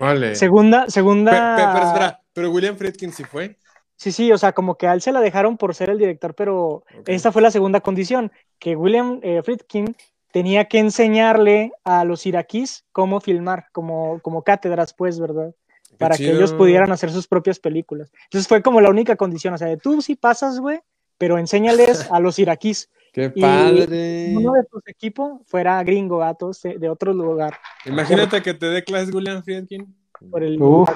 [0.00, 0.34] Vale.
[0.34, 1.56] Segunda, segunda.
[1.56, 3.56] pe- pero espera, pero William Friedkin sí fue.
[3.96, 6.34] Sí, sí, o sea, como que a él se la dejaron por ser el director,
[6.34, 9.94] pero esta fue la segunda condición, que William eh, Friedkin
[10.32, 15.54] tenía que enseñarle a los iraquíes cómo filmar, como, como cátedras, pues, ¿verdad?
[15.98, 18.10] Para que ellos pudieran hacer sus propias películas.
[18.24, 20.80] Entonces fue como la única condición, o sea, de tú sí pasas, güey,
[21.18, 22.90] pero enséñales a los iraquíes.
[23.12, 24.32] Qué Y padre.
[24.36, 27.56] Uno de tus equipos fuera gringo, gatos, de, de otro lugar.
[27.86, 29.94] Imagínate que te dé clases William Friedkin.
[30.30, 30.90] Por el, Uf,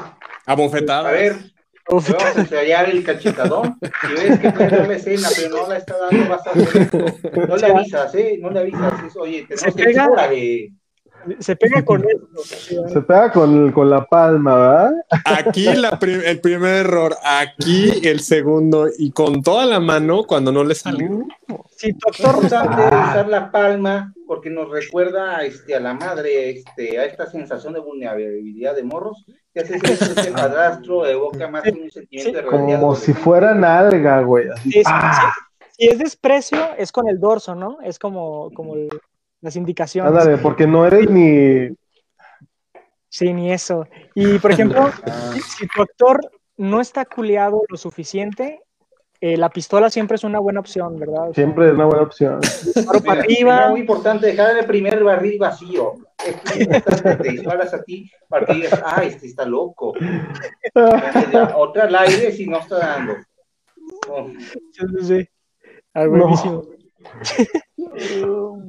[0.46, 1.07] A bofetadas.
[1.07, 1.36] A ver,
[1.88, 3.78] vamos a ensayar el cachetadón.
[4.03, 6.99] Si ves que dar la escena, pero no la está dando, vas a hacer esto.
[7.46, 8.38] No le avisas, ¿eh?
[8.40, 9.16] No le avisas.
[9.16, 10.09] Oye, tenemos que pega.
[11.41, 12.89] Se pega con esto.
[12.89, 14.93] se pega con, con la palma, ¿verdad?
[15.25, 20.53] Aquí la prim- el primer error, aquí el segundo y con toda la mano cuando
[20.53, 21.09] no le sale.
[21.77, 26.51] Si tu Es actor importante usar la palma porque nos recuerda este, a la madre,
[26.51, 31.64] este, a esta sensación de vulnerabilidad de morros, que hace que este padrastro evoca más
[31.66, 33.21] un sentimiento de rebeldía Como si adolescente.
[33.23, 34.49] fuera nalga, güey.
[34.49, 34.71] así.
[34.71, 35.33] Sí, sí, ¡Ah!
[35.81, 37.79] Si es desprecio, es con el dorso, ¿no?
[37.85, 38.89] Es como, como el-
[39.41, 40.11] las indicaciones.
[40.11, 41.74] Ándale, porque no eres ni.
[43.09, 43.86] Sí, ni eso.
[44.14, 44.91] Y, por ejemplo,
[45.59, 46.20] si, tu actor
[46.57, 48.61] no está culeado lo suficiente,
[49.20, 51.30] eh, la pistola siempre es una buena opción, ¿verdad?
[51.30, 52.41] O sea, Siempre es una buena opción.
[53.05, 53.64] para arriba.
[53.64, 55.95] es muy importante dejar el primer barril vacío.
[56.24, 59.95] Es muy importante, te disparas a ti para que digas, ah, este está loco.
[61.57, 63.14] Otra al aire si no está dando.
[64.09, 64.28] No.
[64.39, 65.28] Sí, sí, sí.
[65.95, 66.78] Ah, buenísimo.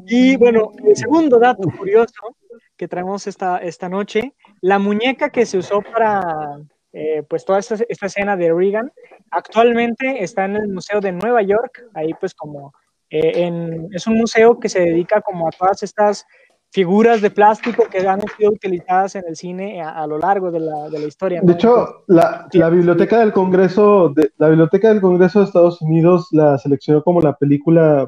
[0.07, 2.35] Y bueno, el segundo dato curioso
[2.75, 6.57] que traemos esta, esta noche, la muñeca que se usó para
[6.93, 8.91] eh, pues toda esta, esta escena de Reagan,
[9.31, 12.73] actualmente está en el Museo de Nueva York, ahí pues como
[13.09, 16.25] eh, en- es un museo que se dedica como a todas estas
[16.71, 20.59] figuras de plástico que han sido utilizadas en el cine a, a lo largo de
[20.59, 21.41] la, de la historia.
[21.41, 21.47] ¿no?
[21.47, 26.27] De hecho, la, la biblioteca del Congreso, de, la biblioteca del Congreso de Estados Unidos
[26.31, 28.07] la seleccionó como la película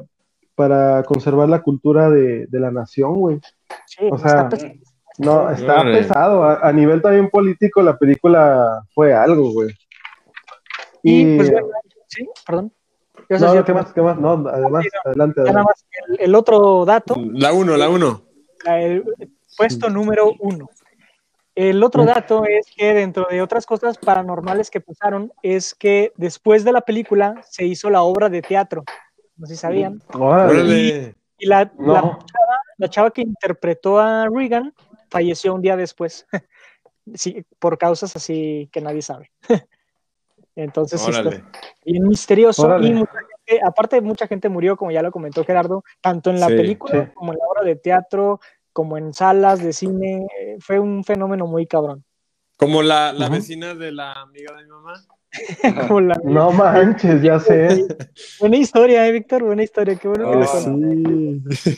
[0.54, 3.40] para conservar la cultura de, de la nación, güey.
[3.86, 4.72] Sí, o está sea,
[5.18, 6.44] No, está pesado.
[6.44, 9.70] A, a nivel también político, la película fue algo, güey.
[11.02, 11.66] y pues bueno,
[12.08, 12.72] sí, perdón.
[13.28, 13.64] ¿Qué vas a no?
[13.64, 13.92] ¿qué más?
[13.92, 14.18] ¿Qué más?
[14.18, 15.52] No, además, adelante, nada adelante.
[15.64, 18.22] más, el, el otro dato, La uno, la uno.
[18.66, 19.04] el
[19.56, 20.68] puesto número uno.
[21.54, 26.64] El otro dato es que dentro de otras cosas paranormales que pasaron es que después
[26.64, 28.84] de la película se hizo la obra de teatro.
[29.42, 30.00] No sé si sabían.
[31.36, 31.92] Y la, No.
[31.94, 34.72] la, chava, la chava que interpretó a Regan
[35.10, 36.28] falleció un día después.
[37.14, 39.32] sí, por causas así que nadie sabe.
[40.54, 41.28] Entonces, sí está
[41.84, 42.62] bien misterioso.
[42.62, 42.86] Órale.
[42.86, 46.46] Y mucha gente, aparte, mucha gente murió, como ya lo comentó Gerardo, tanto en la
[46.46, 47.10] Sí, película sí.
[47.12, 48.38] como en la obra de teatro,
[48.72, 50.28] como en salas de cine.
[50.60, 52.04] Fue un fenómeno muy cabrón.
[52.56, 54.94] Como la, la vecina de la amiga de mi mamá.
[56.00, 57.86] La- No manches, ya sé.
[58.40, 59.96] Buena historia, eh, Víctor, buena historia.
[59.96, 60.46] Qué bueno que Oh, la
[61.56, 61.76] sí.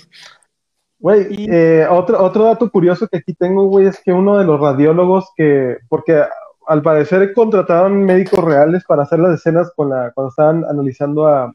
[0.99, 4.45] Güey, Y- eh, otro, otro dato curioso que aquí tengo, güey, es que uno de
[4.45, 6.23] los radiólogos que, porque
[6.67, 11.53] al parecer contrataron médicos reales para hacer las escenas con la, cuando estaban analizando a,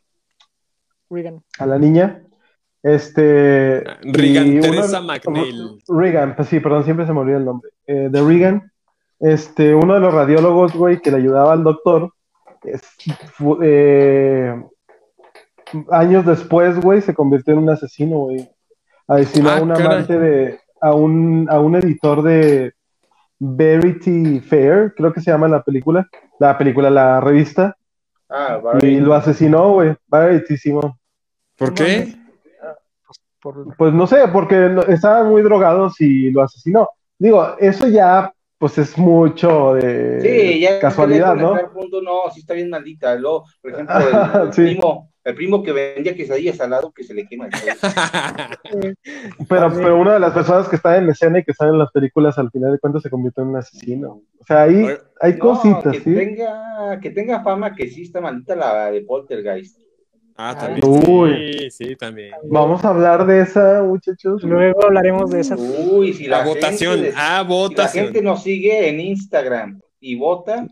[1.09, 1.43] Regan.
[1.57, 2.21] a la niña,
[2.83, 3.83] este...
[4.03, 4.13] Uno-
[4.61, 5.81] Teresa McNeil.
[5.87, 7.71] Regan, pues sí, perdón, siempre se me olvida el nombre.
[7.87, 8.71] Eh, de Regan,
[9.19, 12.11] este, uno de los radiólogos, güey, que le ayudaba al doctor,
[12.63, 12.81] es-
[13.33, 14.53] fu- eh,
[15.91, 18.49] años después, güey, se convirtió en un asesino, güey.
[19.07, 22.73] Asesinó Ah, a un amante de, a un, a un editor de
[23.39, 26.07] Verity Fair, creo que se llama la película,
[26.39, 27.75] la película, la revista,
[28.31, 30.99] Ah, y lo asesinó, güey, Veritísimo.
[31.57, 32.15] ¿Por qué?
[33.77, 36.89] Pues no sé, porque estaban muy drogados y lo asesinó.
[37.17, 41.55] Digo, eso ya, pues es mucho de Sí, ya casualidad, ¿no?
[41.73, 43.15] punto, no, sí está bien maldita.
[43.15, 43.95] Luego, por ejemplo,
[44.35, 44.61] el, el Sí.
[44.63, 47.51] primo, el primo que vendía quesadillas al lado que se le quema el.
[49.47, 51.91] Pero, pero una de las personas que está en escena y que sale en las
[51.91, 54.21] películas, al final de cuentas se convirtió en un asesino.
[54.39, 54.85] O sea, ahí
[55.21, 56.13] hay No, cositas, que ¿sí?
[56.13, 59.79] tenga, que tenga fama que sí está maldita la de Poltergeist.
[60.41, 60.87] Ah, también.
[60.87, 61.69] Uy.
[61.69, 62.31] Sí, sí, también.
[62.45, 64.41] Vamos a hablar de esa, muchachos.
[64.43, 65.57] Luego hablaremos de esa.
[65.57, 66.93] Uy, si la, La votación.
[66.95, 68.05] gente, Ah, si la votación.
[68.05, 70.65] gente nos sigue en Instagram y vota,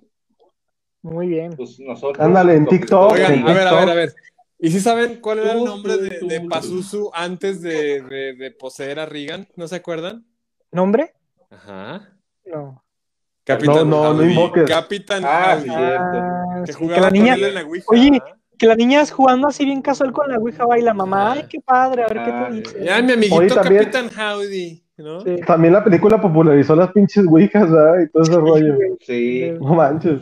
[1.02, 1.52] Muy bien.
[1.58, 2.26] pues nosotros.
[2.26, 4.14] Ándale, en TikTok, Oigan, en a ver, a ver, a ver.
[4.58, 6.42] ¿Y si saben cuál era el nombre de, de.
[6.50, 9.50] Pazuzu antes de, de, de poseer a Regan?
[9.58, 10.26] ¿No se acuerdan?
[10.72, 11.14] ¿Nombre?
[11.50, 12.18] Ajá.
[12.46, 12.82] No.
[13.44, 14.64] Capitán no, no invoques.
[14.64, 15.60] Capitán Ah.
[15.70, 17.86] Ah, Que jugaba que la con niña, él en la Ouija.
[17.90, 18.37] Oye, ¿ah?
[18.58, 21.34] Que la niña es jugando así bien casual con la Ouija va y la mamá,
[21.34, 22.84] ay, qué padre, a ver qué Ah, te dice.
[22.84, 25.22] Ya, mi amiguito Oye, también- Capitán Howdy, ¿no?
[25.22, 25.36] Sí.
[25.46, 28.02] También la película popularizó las pinches ouijas, ¿verdad?
[28.04, 28.76] Y todo ese rollo.
[29.02, 29.52] Sí.
[29.60, 30.22] No manches,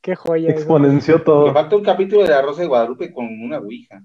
[0.00, 0.48] Qué joya.
[0.50, 0.58] eso.
[0.58, 1.52] exponenció Me todo.
[1.52, 4.02] falta un capítulo de La Rosa de Guadalupe con una ouija.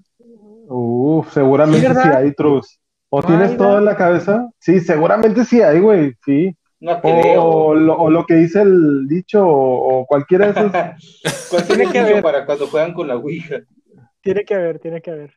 [0.68, 2.78] Uf, seguramente ¿Sí, hay, Trus.
[3.12, 4.48] ¿O tienes todo en la cabeza?
[4.58, 6.54] Sí, seguramente sí hay, güey, sí.
[6.80, 7.74] No O, creo.
[7.74, 11.48] lo, o lo que dice el dicho, o, o cualquiera de esos.
[11.50, 12.22] ¿Cuál Tiene que haber.
[12.22, 13.56] para cuando juegan con la ouija?
[14.22, 15.34] Tiene que haber, tiene que haber.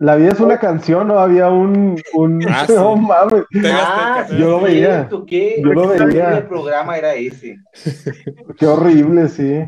[0.00, 1.18] La vida es una canción, ¿no?
[1.18, 2.00] Había un.
[2.14, 2.48] un...
[2.48, 2.72] Ah, sí.
[2.74, 3.44] No mames.
[3.64, 5.08] Ah, sí, yo lo veía.
[5.26, 5.60] ¿qué?
[5.62, 6.38] Yo lo ¿Qué veía.
[6.38, 7.56] El programa era ese.
[8.58, 9.64] Qué horrible, sí.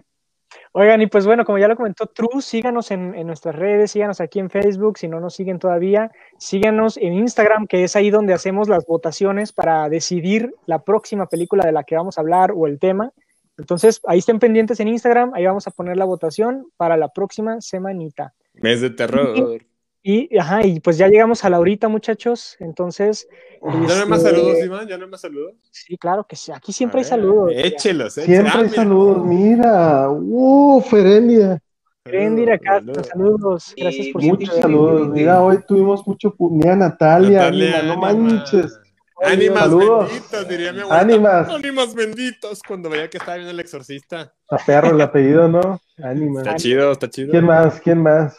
[0.72, 4.20] Oigan, y pues bueno, como ya lo comentó True, síganos en, en nuestras redes, síganos
[4.20, 8.34] aquí en Facebook, si no nos siguen todavía, síganos en Instagram, que es ahí donde
[8.34, 12.68] hacemos las votaciones para decidir la próxima película de la que vamos a hablar o
[12.68, 13.10] el tema.
[13.58, 17.60] Entonces, ahí estén pendientes en Instagram, ahí vamos a poner la votación para la próxima
[17.60, 18.32] semanita.
[18.54, 19.60] Mes de terror.
[20.02, 22.56] Y, ajá, y pues ya llegamos a la horita, muchachos.
[22.58, 23.28] Entonces,
[23.62, 24.88] ¿Ya no hay más este, saludos, Iván?
[24.88, 25.54] ¿Ya no hay más saludos?
[25.70, 26.50] Sí, claro que sí.
[26.52, 27.52] Aquí siempre hay saludos.
[27.54, 28.24] Échelos, échelos.
[28.26, 28.74] Siempre Ah, hay mira.
[28.74, 29.26] saludos.
[29.26, 30.08] Mira.
[30.10, 31.62] Uf, Ferendia.
[32.02, 33.06] Rendir acá, Saludos.
[33.06, 33.74] saludos.
[33.76, 34.22] Gracias por.
[34.22, 35.08] Muchos saludos.
[35.10, 36.34] Mira, hoy tuvimos mucho.
[36.38, 38.80] Mira, Natalia, Natalia, Ánima, no manches.
[39.22, 40.98] Ánimas benditas, diría mi abuela.
[41.00, 41.48] Ánimas.
[41.50, 44.32] Ánimas benditos cuando veía que estaba viendo el exorcista.
[44.48, 45.78] A perro el apellido, ¿no?
[46.02, 46.40] Ánima.
[46.40, 47.30] Está chido, está chido.
[47.32, 47.80] ¿Quién más?
[47.82, 48.38] ¿Quién más?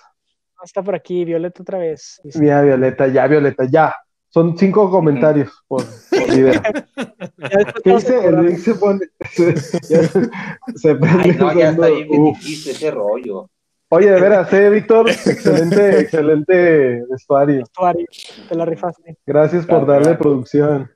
[0.64, 2.20] Está por aquí, Violeta otra vez.
[2.24, 3.96] Dice, Mira, Violeta, ya, Violeta, ya.
[4.30, 6.62] Son cinco comentarios por, por video.
[7.84, 8.26] ¿Qué dice?
[8.26, 9.00] El link se pone.
[9.32, 9.54] Se,
[9.90, 10.30] ya se-
[10.76, 13.50] se prende Ay, no, ya está bien ese rollo.
[13.90, 17.58] Oye, de veras, eh, Víctor, excelente, excelente vestuario.
[17.58, 18.06] Vestuario,
[18.48, 19.18] Te la rifaste.
[19.26, 20.90] Gracias por darle producción.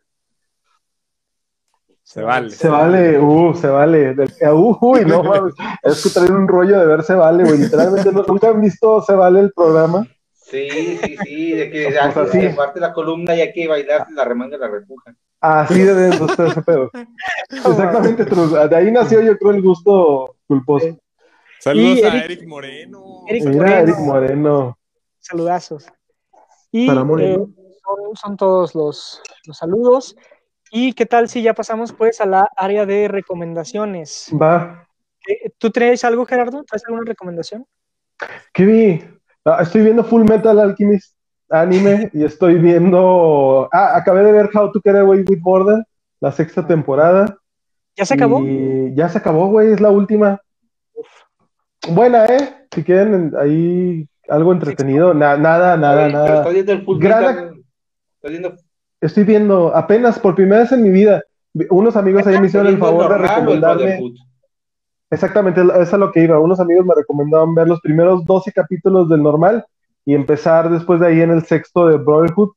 [2.15, 2.49] Se vale.
[2.49, 4.15] Se vale, uh, se vale.
[4.53, 5.53] Uh, uy, no mames.
[5.83, 7.57] Es que traen un rollo de ver se vale, güey.
[7.57, 10.07] Literalmente no- nunca han visto se vale el programa.
[10.31, 10.69] Sí,
[11.03, 12.37] sí, sí, de que Pues antes así.
[12.39, 15.13] de parte la columna y hay que bailar la remanga la repuja.
[15.41, 16.89] Así de está ese pedo.
[17.49, 18.23] Exactamente.
[18.23, 20.97] De ahí nació, yo creo, el gusto culposo.
[21.59, 23.03] Saludos Y a Eric- Eric Moreno.
[23.27, 23.81] Eric Mira, Moreno.
[23.83, 24.77] Eric Moreno.
[25.19, 25.85] Saludazos.
[26.71, 27.49] Y Para Moreno.
[27.57, 30.15] eh, son, son todos los, los saludos.
[30.77, 34.29] ¿Y qué tal si ya pasamos pues a la área de recomendaciones?
[34.33, 34.85] Va.
[35.57, 36.65] ¿Tú traes algo, Gerardo?
[36.65, 37.65] ¿Traes alguna recomendación?
[38.53, 39.03] ¿Qué vi?
[39.45, 41.15] Ah, estoy viendo Full Metal Alchemist
[41.49, 43.69] anime y estoy viendo.
[43.71, 45.81] Ah, acabé de ver How to Get Away with Murder,
[46.19, 47.37] la sexta temporada.
[47.95, 48.41] ¿Ya se acabó?
[48.41, 50.41] Y ya se acabó, güey, es la última.
[51.87, 52.67] Buena, ¿eh?
[52.75, 56.35] Si quieren ahí algo entretenido, na- nada, nada, Oye, nada.
[56.39, 57.63] ¿Estás viendo el full Gran metal?
[58.17, 58.55] ¿Estás viendo
[59.01, 61.23] Estoy viendo apenas por primera vez en mi vida.
[61.69, 63.99] Unos amigos ahí me hicieron el ¿estás favor de recomendarme.
[65.11, 66.39] Exactamente, eso es a lo que iba.
[66.39, 69.65] Unos amigos me recomendaban ver los primeros 12 capítulos del normal
[70.03, 72.51] y empezar después de ahí en el sexto de Brotherhood.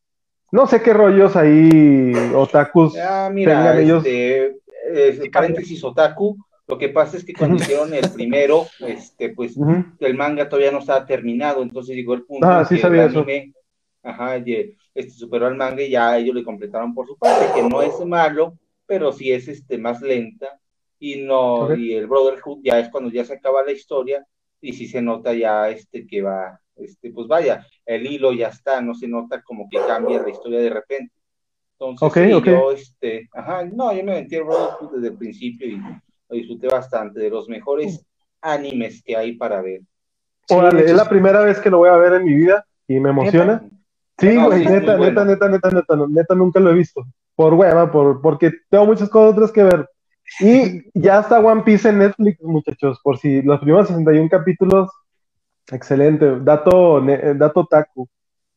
[0.51, 2.97] No sé qué rollos ahí, otakus.
[2.99, 4.05] Ah, mira, tengan ellos.
[4.07, 4.47] este,
[4.93, 6.37] eh, paréntesis otaku.
[6.67, 9.55] Lo que pasa es que cuando hicieron el primero, este, pues
[10.01, 13.25] el manga todavía no estaba terminado, entonces llegó el punto Ah, sí sabía eso.
[14.03, 17.63] ajá, ye- este, superó al manga y ya ellos le completaron por su parte, que
[17.63, 20.59] no es malo, pero sí es este, más lenta,
[20.99, 21.77] y no, Ok.
[21.79, 24.27] y el Brotherhood ya es cuando ya se acaba la historia,
[24.61, 28.81] y sí se nota ya este que va, este, pues vaya, el hilo ya está,
[28.81, 31.15] no se nota como que cambia la historia de repente.
[31.75, 32.47] Entonces, Ok, sí, ok.
[32.47, 36.67] yo, este, ajá, no, yo me metí el Brotherhood desde el principio y lo disfruté
[36.67, 38.05] bastante, de los mejores
[38.41, 39.83] animes que hay para ver.
[40.49, 42.67] Sí, Órale, de es la primera vez que lo voy a ver en mi vida
[42.89, 43.63] y me emociona.
[44.19, 47.05] Sí, güey, neta, neta, neta, neta, neta, neta, nunca lo he visto.
[47.37, 49.89] Por hueva, por, porque tengo muchas cosas otras que ver.
[50.41, 54.91] Y ya está One Piece en Netflix, muchachos, por si los primeros 61 capítulos,
[55.71, 57.67] excelente, dato, ne- eh, dato.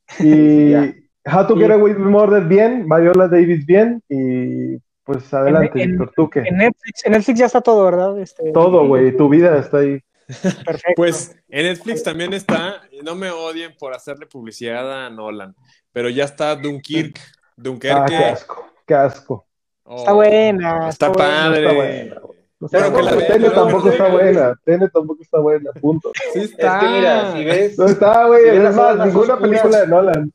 [0.08, 1.02] Sí, Y.
[1.24, 6.12] How to Get Away with Murder bien, Viola Davis bien, y pues adelante, en- Víctor,
[6.16, 6.40] ¿tú qué?
[6.40, 8.20] En Netflix, en Netflix ya está todo, ¿verdad?
[8.20, 10.00] Este, Todo, güey, tu vida está ahí.
[10.28, 10.94] Perfecto.
[10.96, 15.56] Pues en Netflix también está, y no me odien por hacerle publicidad a Nolan,
[15.92, 18.06] pero ya está Dunkirk, Ah, Dunkerque.
[18.08, 19.46] qué asco, qué asco.
[19.84, 21.64] Oh, Está buena, Está, está buena, padre.
[21.64, 22.16] está buena.
[22.62, 23.12] Está buena.
[23.16, 26.12] vean, Tene luego tampoco está buena, Tene tampoco está buena, punto.
[26.34, 26.80] Sí Es está.
[26.80, 30.32] que mira, si ves, No está, güey, Si es más, ninguna oscuras- película de Nolan.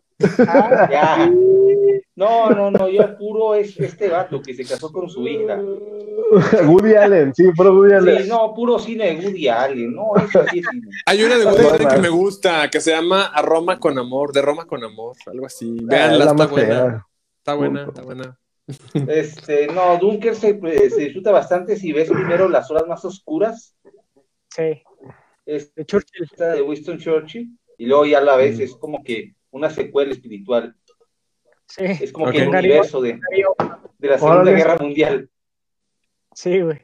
[0.48, 1.30] Ah, ya.
[2.16, 5.60] No, no, no, yo puro es este vato que se casó con su hija.
[6.66, 8.22] Woody Allen, sí, pero Woody Allen.
[8.22, 10.88] Sí, no, puro cine de Woody Allen, no, eso sí es cine.
[11.04, 14.32] Hay una de Woody Allen que me gusta, que se llama A Roma con amor,
[14.32, 15.76] de Roma con amor, algo así.
[15.78, 17.06] Ah, Veanla, la está buena.
[17.36, 18.00] Está buena, Punto.
[18.00, 18.38] está buena.
[19.08, 23.76] Este, no, Dunker se, pues, se disfruta bastante si ves primero las horas más oscuras,
[24.48, 24.82] sí,
[25.44, 26.28] esta de Churchill.
[26.38, 30.74] de Winston Churchill, y luego ya a la vez es como que una secuela espiritual.
[31.68, 32.32] Sí, Es como Ok.
[32.32, 33.18] que el universo de,
[33.98, 34.56] de la Segunda Órale.
[34.56, 35.30] Guerra Mundial.
[36.34, 36.80] sí, güey.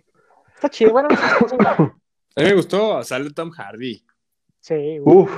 [0.54, 1.08] Está chido, bueno,
[2.36, 4.04] A mí me gustó, sale Tom Hardy.
[4.60, 5.16] sí, güey.
[5.18, 5.30] Uf,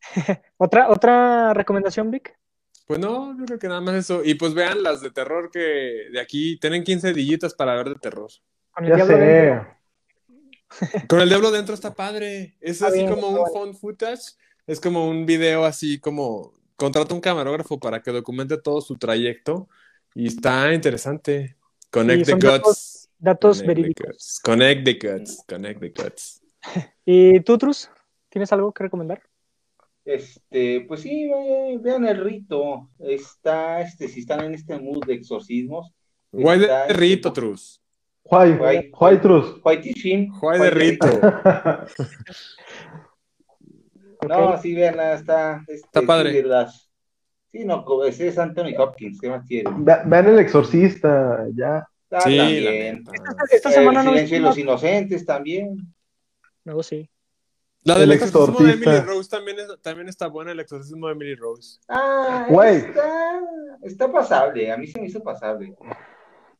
[0.56, 2.36] ¿Otra, ¿Otra recomendación, Vic?
[2.86, 4.22] Pues no, yo creo que nada más eso.
[4.24, 7.94] Y pues vean las de terror que de aquí tienen 15 dillitas para ver de
[7.94, 8.28] terror.
[8.72, 9.76] Con el ya diablo dentro.
[10.70, 11.06] sé.
[11.06, 12.56] Con el diablo dentro está padre.
[12.60, 13.52] Es Está así bien, como un bueno.
[13.52, 14.34] phone footage.
[14.66, 16.52] Es como un video así como
[16.82, 19.68] contrata un camarógrafo para que documente todo su trayecto.
[20.14, 21.56] Y está interesante.
[21.90, 22.44] Connect Sí, the guts.
[22.44, 24.06] datos- Datos Connect the verídicos.
[24.08, 24.40] guts.
[24.44, 25.44] Connect the guts.
[25.48, 26.42] Connect the guts.
[27.06, 27.88] ¿Y tú, Trus?
[28.28, 29.22] ¿Tienes algo que recomendar?
[30.04, 32.90] Este, pues sí, ve- vean el rito.
[32.98, 35.92] Está, este, si están en este mood de exorcismos.
[36.32, 37.80] Guay de este, rito, Trus.
[38.24, 38.90] Juay, Juay.
[38.92, 39.60] Juay Trus.
[39.62, 41.06] Guay de rito.
[44.28, 44.60] No, Ok.
[44.62, 46.30] sí, vean, está, este, Está padre.
[46.30, 46.88] sí, de las-
[47.50, 49.84] Sí, no, ese es Anthony Hopkins, ¿qué más quieren?
[49.84, 51.86] Ve- Vean el exorcista, ya.
[52.10, 53.04] Ah, Sí, también.
[53.04, 53.12] neta.
[53.50, 55.76] Esta semana el no silencio de los inocentes también.
[56.64, 57.08] No, sí.
[57.84, 58.90] La del El exorcismo de exorcista.
[58.96, 61.78] Emily Rose también, es- también está buena, el exorcismo de Emily Rose.
[61.88, 63.40] Ah, está,
[63.82, 65.74] está pasable, a mí se me hizo pasable.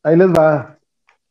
[0.03, 0.77] Ahí les va.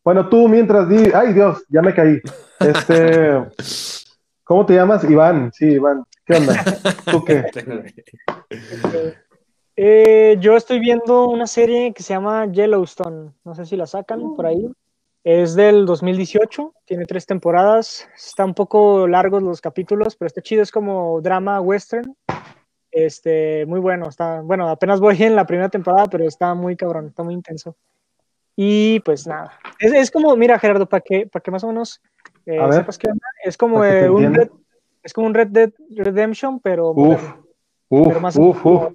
[0.03, 1.11] Bueno, tú mientras di.
[1.15, 2.21] Ay, Dios, ya me caí.
[2.59, 3.45] Este.
[4.45, 5.05] ¿Cómo te llamas?
[5.05, 5.53] Iván.
[5.53, 6.03] Sí, Iván.
[6.25, 6.65] ¿Qué onda?
[7.11, 7.45] ¿Tú qué?
[9.75, 13.33] Eh, yo estoy viendo una serie que se llama Yellowstone.
[13.43, 14.71] No sé si la sacan por ahí.
[15.25, 18.07] Es del 2018, tiene tres temporadas.
[18.15, 20.63] Está un poco largos los capítulos, pero está chido.
[20.63, 22.15] Es como drama western.
[22.91, 24.11] Este, muy bueno.
[24.11, 27.75] Está, bueno, apenas voy en la primera temporada, pero está muy cabrón, está muy intenso.
[28.55, 29.59] Y pues nada.
[29.79, 32.03] Es, es como, mira, Gerardo, para que, para que más o menos
[32.45, 34.62] eh, sepas qué onda, Es como, eh, un.
[35.03, 37.23] Es como un Red Dead Redemption, pero Uf,
[37.89, 38.93] uf, pero más uf, uf.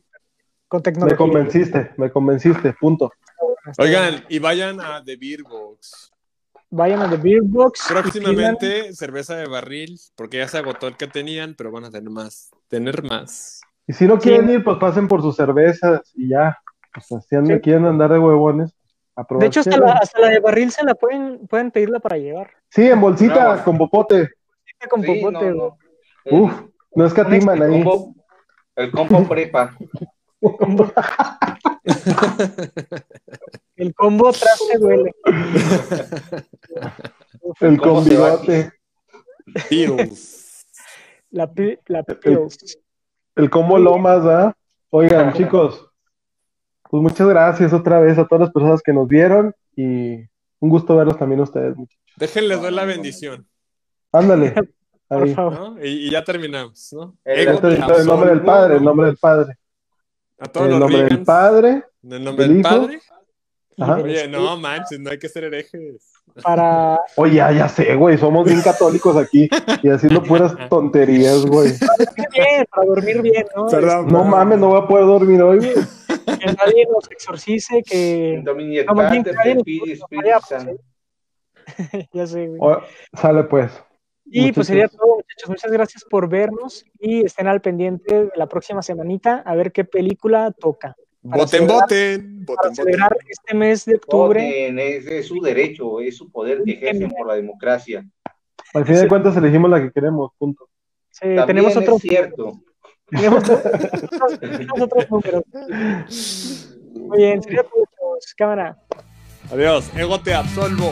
[0.67, 1.17] con Me tecnología.
[1.17, 3.11] convenciste, me convenciste, punto.
[3.77, 6.11] Oigan, y vayan a The Beer Box.
[6.69, 7.81] Vayan a The Beer Box.
[7.89, 11.91] pidan- Próximamente, cerveza de barril, porque ya se agotó el que tenían, pero van a
[11.91, 12.51] tener más.
[12.69, 13.61] Tener más.
[13.85, 14.29] Y si no Sí.
[14.29, 16.57] quieren ir, pues pasen por sus cervezas y ya.
[16.93, 17.61] Pues si andan- Sí.
[17.61, 18.73] quieren andar de huevones,
[19.39, 22.51] De hecho, hasta la, hasta la de barril se la pueden, pueden pedirla para llevar.
[22.69, 23.63] Sí, en bolsita, No.
[23.63, 24.29] con popote.
[24.89, 25.77] Con no, popote, no.
[26.29, 26.51] El, Uf,
[26.95, 27.83] no escatiman el ahí.
[27.83, 28.15] combo,
[28.75, 29.75] el combo prepa.
[33.75, 35.13] El combo traste huele.
[37.61, 38.71] El ¿Cómo con se va bigote.
[39.69, 40.65] Beatles.
[41.29, 42.77] La, pi- la pills.
[43.35, 44.53] El combo lomas, ¿ah?
[44.89, 45.89] Oigan, chicos,
[46.89, 50.15] pues muchas gracias otra vez a todas las personas que nos vieron y
[50.59, 51.75] un gusto verlos también a ustedes.
[51.75, 52.01] muchachos.
[52.15, 53.47] Déjenles doy la bendición,
[54.11, 54.53] Ándale.
[55.07, 55.53] Por favor.
[55.53, 55.85] ¿no?
[55.85, 57.15] Y, y ya terminamos, ¿no?
[57.23, 57.53] El Ego
[58.05, 58.85] nombre del Padre, el ¿no?
[58.89, 59.57] nombre del Padre.
[60.39, 61.23] A todos El los nombre del.
[61.23, 61.83] Padre.
[62.03, 62.61] En el nombre del.
[62.61, 62.99] Padre.
[63.79, 63.95] Ajá.
[63.97, 66.13] Oye, no manches, no hay que ser herejes.
[66.43, 69.49] Para Oye, ya, ya sé, güey, somos bien católicos aquí
[69.81, 71.71] y haciendo puras tonterías, güey.
[71.97, 73.67] dormir bien, para dormir bien, ¿no?
[73.67, 74.07] Perdón.
[74.07, 75.73] No mames, no voy a poder dormir hoy, güey.
[76.39, 79.63] Que nadie nos exorcice, que Dominic No, más bien, nadie nos-
[82.13, 82.59] ya sé, güey.
[82.61, 82.81] O-
[83.13, 83.71] sale pues.
[84.29, 85.49] Y pues sería todo, muchachos.
[85.49, 89.83] Muchas gracias por vernos y estén al pendiente de la próxima semanita a ver qué
[89.85, 90.95] película toca.
[91.23, 92.45] Para Voten, celebrar- voten.
[92.45, 92.75] Para Voten, voten.
[92.75, 94.41] celebrar este mes de octubre.
[94.43, 98.05] Voten, es, es su derecho, es su poder que ejercen por la democracia.
[98.73, 100.67] Al fin de cuentas elegimos la que queremos, punto.
[101.09, 102.61] Sí, También tenemos es otros, cierto.
[103.09, 103.43] tenemos,
[104.39, 105.43] tenemos otros números.
[106.93, 108.33] Muy bien, sería todo, chavos.
[108.37, 108.77] Cámara.
[109.51, 109.89] Adiós.
[109.95, 110.91] Ego te absolvo.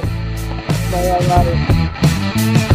[0.91, 2.75] Bye, bye, bye.